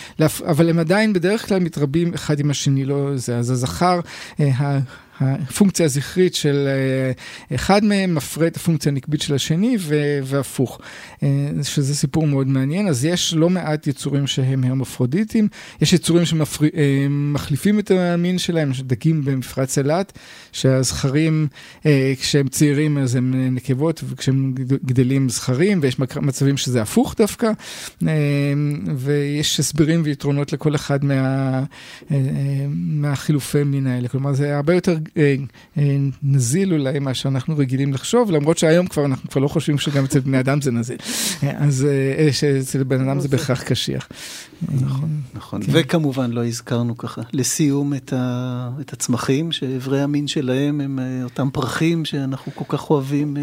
אבל 0.47 0.71
הם 0.71 0.79
עדיין 0.79 1.13
בדרך 1.13 1.49
כלל 1.49 1.59
מתרבים 1.59 2.15
אחד 2.15 2.41
עם 2.41 2.51
השני, 2.51 2.85
לא 2.85 3.17
זה. 3.17 3.37
אז 3.37 3.51
הזכר, 3.51 4.01
הפונקציה 5.21 5.87
הזכרית 5.87 6.35
של 6.35 6.69
אחד 7.55 7.85
מהם 7.85 8.15
מפרה 8.15 8.47
את 8.47 8.57
הפונקציה 8.57 8.93
הנקבית 8.93 9.23
של 9.23 9.35
השני 9.35 9.77
והפוך, 10.25 10.81
שזה 11.63 11.95
סיפור 11.95 12.27
מאוד 12.27 12.47
מעניין. 12.47 12.89
אז 12.89 13.05
יש 13.05 13.35
לא 13.35 13.51
מעט 13.51 13.87
יצורים 13.87 14.27
שהם 14.27 14.65
הרמפרודיטים, 14.65 15.49
יש 15.81 15.93
יצורים 15.93 16.25
שמחליפים 16.25 17.79
את 17.79 17.91
המין 17.91 18.39
שלהם, 18.39 18.73
דגים 18.81 19.25
במפרץ 19.25 19.79
אילת, 19.79 20.19
שהזכרים 20.53 21.49
כשהם 22.21 22.49
צעירים 22.49 22.99
אז 22.99 23.15
הם 23.15 23.55
נקבות 23.55 24.05
וכשהם 24.09 24.55
גדלים 24.85 25.29
זכרים, 25.29 25.79
ויש 25.83 25.99
מצבים 25.99 26.57
שזה 26.57 26.83
הפוך 26.83 27.15
דווקא, 27.19 27.51
ויש 28.97 29.61
הסברים 29.61 30.03
ויתרונות 30.05 30.53
לכל 30.53 30.75
אחד 30.75 31.05
מה, 31.05 31.63
מהחילופי 32.75 33.65
מין 33.65 33.87
האלה, 33.87 34.09
כלומר 34.09 34.33
זה 34.33 34.57
הרבה 34.57 34.75
יותר 34.75 34.97
נזיל 36.23 36.73
אולי 36.73 36.99
מה 36.99 37.15
שאנחנו 37.15 37.57
רגילים 37.57 37.93
לחשוב, 37.93 38.31
למרות 38.31 38.59
שהיום 38.59 38.87
כבר 38.87 39.05
אנחנו 39.05 39.31
כבר 39.31 39.41
לא 39.41 39.49
חושבים 39.49 39.79
שגם 39.79 40.05
אצל 40.05 40.21
בני 40.21 40.41
אדם 40.41 40.61
זה 40.61 40.71
נזיל, 40.71 40.97
אז 41.43 41.87
שאצל 42.33 42.83
בן 42.83 43.09
אדם 43.09 43.21
זה 43.21 43.29
בהכרח 43.29 43.63
קשיח. 43.63 44.09
נכון, 44.81 45.21
נכון, 45.35 45.61
וכמובן 45.73 46.31
לא 46.31 46.47
הזכרנו 46.47 46.97
ככה 46.97 47.23
לסיום 47.33 47.95
את 48.81 48.93
הצמחים, 48.93 49.53
שאיברי 49.53 50.03
המין 50.03 50.29
שלהם 50.29 50.81
הם 50.81 50.99
אותם 51.25 51.49
פרחים 51.53 52.05
שאנחנו 52.05 52.53
כל 52.55 52.65
כך 52.77 52.91
אוהבים. 52.91 53.37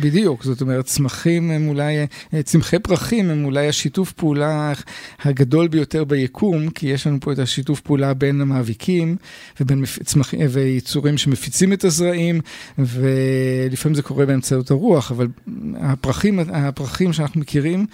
בדיוק, 0.00 0.44
זאת 0.44 0.60
אומרת 0.60 0.84
צמחים 0.84 1.50
הם 1.50 1.68
אולי, 1.68 2.06
צמחי 2.44 2.78
פרחים 2.78 3.30
הם 3.30 3.44
אולי 3.44 3.68
השיתוף 3.68 4.12
פעולה 4.12 4.72
הגדול 5.24 5.68
ביותר 5.68 6.04
ביקום, 6.04 6.70
כי 6.70 6.86
יש 6.86 7.06
לנו 7.06 7.20
פה 7.20 7.32
את 7.32 7.38
השיתוף 7.38 7.80
פעולה 7.80 8.14
בין 8.14 8.40
המאביקים 8.40 9.16
ובין 9.60 9.84
צמחים 10.04 10.40
ויצורים. 10.50 10.95
יצורים 10.96 11.18
שמפיצים 11.18 11.72
את 11.72 11.84
הזרעים, 11.84 12.40
ולפעמים 12.78 13.94
זה 13.94 14.02
קורה 14.02 14.26
באמצעות 14.26 14.70
הרוח, 14.70 15.10
אבל 15.10 15.26
הפרחים, 15.76 16.38
הפרחים 16.38 17.12
שאנחנו 17.12 17.40
מכירים, 17.40 17.86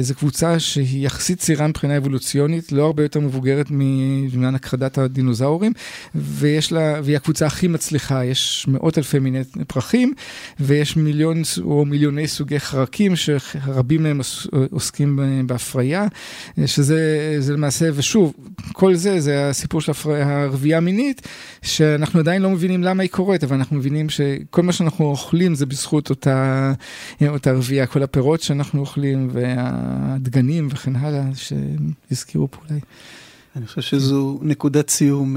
זו 0.00 0.14
קבוצה 0.14 0.58
שהיא 0.58 1.06
יחסית 1.06 1.38
צעירה 1.38 1.66
מבחינה 1.66 1.96
אבולוציונית, 1.96 2.72
לא 2.72 2.84
הרבה 2.84 3.02
יותר 3.02 3.20
מבוגרת 3.20 3.66
מזמן 3.70 4.54
הכחדת 4.54 4.98
הדינוזאורים, 4.98 5.72
ויש 6.14 6.72
לה, 6.72 7.00
והיא 7.04 7.16
הקבוצה 7.16 7.46
הכי 7.46 7.68
מצליחה, 7.68 8.24
יש 8.24 8.66
מאות 8.68 8.98
אלפי 8.98 9.18
מיני 9.18 9.40
פרחים, 9.66 10.14
ויש 10.60 10.96
מיליון 10.96 11.42
או 11.60 11.84
מיליוני 11.84 12.28
סוגי 12.28 12.60
חרקים, 12.60 13.16
שרבים 13.16 14.02
מהם 14.02 14.20
עוסקים 14.70 15.20
בהפריה, 15.46 16.06
שזה 16.66 17.52
למעשה, 17.52 17.88
ושוב, 17.94 18.32
כל 18.72 18.94
זה, 18.94 19.20
זה 19.20 19.48
הסיפור 19.48 19.80
של 19.80 19.92
הרבייה 20.06 20.76
המינית, 20.76 21.22
שאנחנו 21.62 22.20
עדיין 22.20 22.37
לא 22.38 22.50
מבינים 22.50 22.82
למה 22.82 23.02
היא 23.02 23.10
קורית, 23.10 23.44
אבל 23.44 23.56
אנחנו 23.56 23.76
מבינים 23.76 24.10
שכל 24.10 24.62
מה 24.62 24.72
שאנחנו 24.72 25.04
אוכלים 25.04 25.54
זה 25.54 25.66
בזכות 25.66 26.10
אותה, 26.10 26.72
אותה 27.28 27.52
רבייה, 27.52 27.86
כל 27.86 28.02
הפירות 28.02 28.40
שאנחנו 28.40 28.80
אוכלים 28.80 29.28
והדגנים 29.32 30.68
וכן 30.70 30.96
הלאה, 30.96 31.24
שהזכירו 31.34 32.50
פה 32.50 32.58
אולי. 32.68 32.80
אני 33.56 33.66
חושב 33.66 33.80
שזו 33.80 34.38
נקודת 34.42 34.90
סיום 34.90 35.36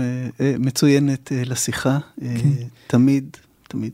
מצוינת 0.60 1.32
לשיחה. 1.46 1.98
כן. 2.20 2.50
תמיד, 2.88 3.38
תמיד 3.68 3.94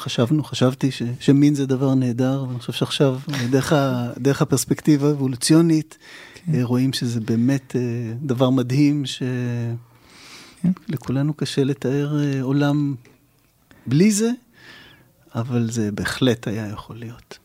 חשבנו, 0.00 0.44
חשבתי 0.44 0.90
ש, 0.90 1.02
שמין 1.20 1.54
זה 1.54 1.66
דבר 1.66 1.94
נהדר, 1.94 2.44
ואני 2.48 2.58
חושב 2.58 2.72
שעכשיו, 2.72 3.18
דרך, 3.50 3.72
ה, 3.72 4.10
דרך 4.18 4.42
הפרספקטיבה 4.42 5.08
האבולוציונית, 5.08 5.98
כן. 6.34 6.62
רואים 6.62 6.92
שזה 6.92 7.20
באמת 7.20 7.76
דבר 8.22 8.50
מדהים, 8.50 9.06
ש... 9.06 9.22
לכולנו 10.88 11.34
קשה 11.34 11.64
לתאר 11.64 12.18
עולם 12.42 12.94
בלי 13.86 14.12
זה, 14.12 14.30
אבל 15.34 15.70
זה 15.70 15.92
בהחלט 15.92 16.48
היה 16.48 16.68
יכול 16.68 16.96
להיות. 16.96 17.38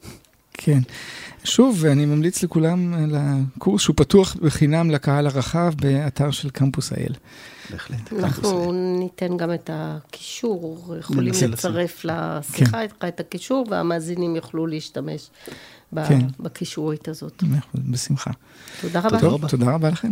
כן. 0.53 0.79
שוב, 1.43 1.85
אני 1.85 2.05
ממליץ 2.05 2.43
לכולם 2.43 2.93
על 2.93 3.15
הקורס 3.17 3.81
שהוא 3.81 3.95
פתוח 3.95 4.35
בחינם 4.35 4.91
לקהל 4.91 5.27
הרחב 5.27 5.73
באתר 5.75 6.31
של 6.31 6.49
קמפוס 6.49 6.93
האל. 6.93 7.13
בהחלט. 7.71 8.13
אנחנו 8.13 8.71
ניתן 8.99 9.37
גם 9.37 9.53
את 9.53 9.69
הקישור, 9.73 10.95
יכולים 10.99 11.33
לצרף 11.51 12.05
לשיחה 12.05 12.71
כן. 12.71 12.79
איתך 12.79 13.05
את 13.07 13.19
הקישור, 13.19 13.65
והמאזינים 13.69 14.35
יוכלו 14.35 14.67
להשתמש 14.67 15.29
כן. 15.95 16.27
בקישורית 16.39 17.07
הזאת. 17.07 17.43
בשמחה. 17.75 18.31
תודה 18.81 18.99
רבה. 18.99 19.09
תודה 19.09 19.27
רבה, 19.27 19.47
תודה 19.47 19.71
רבה 19.73 19.89
לכם. 19.89 20.11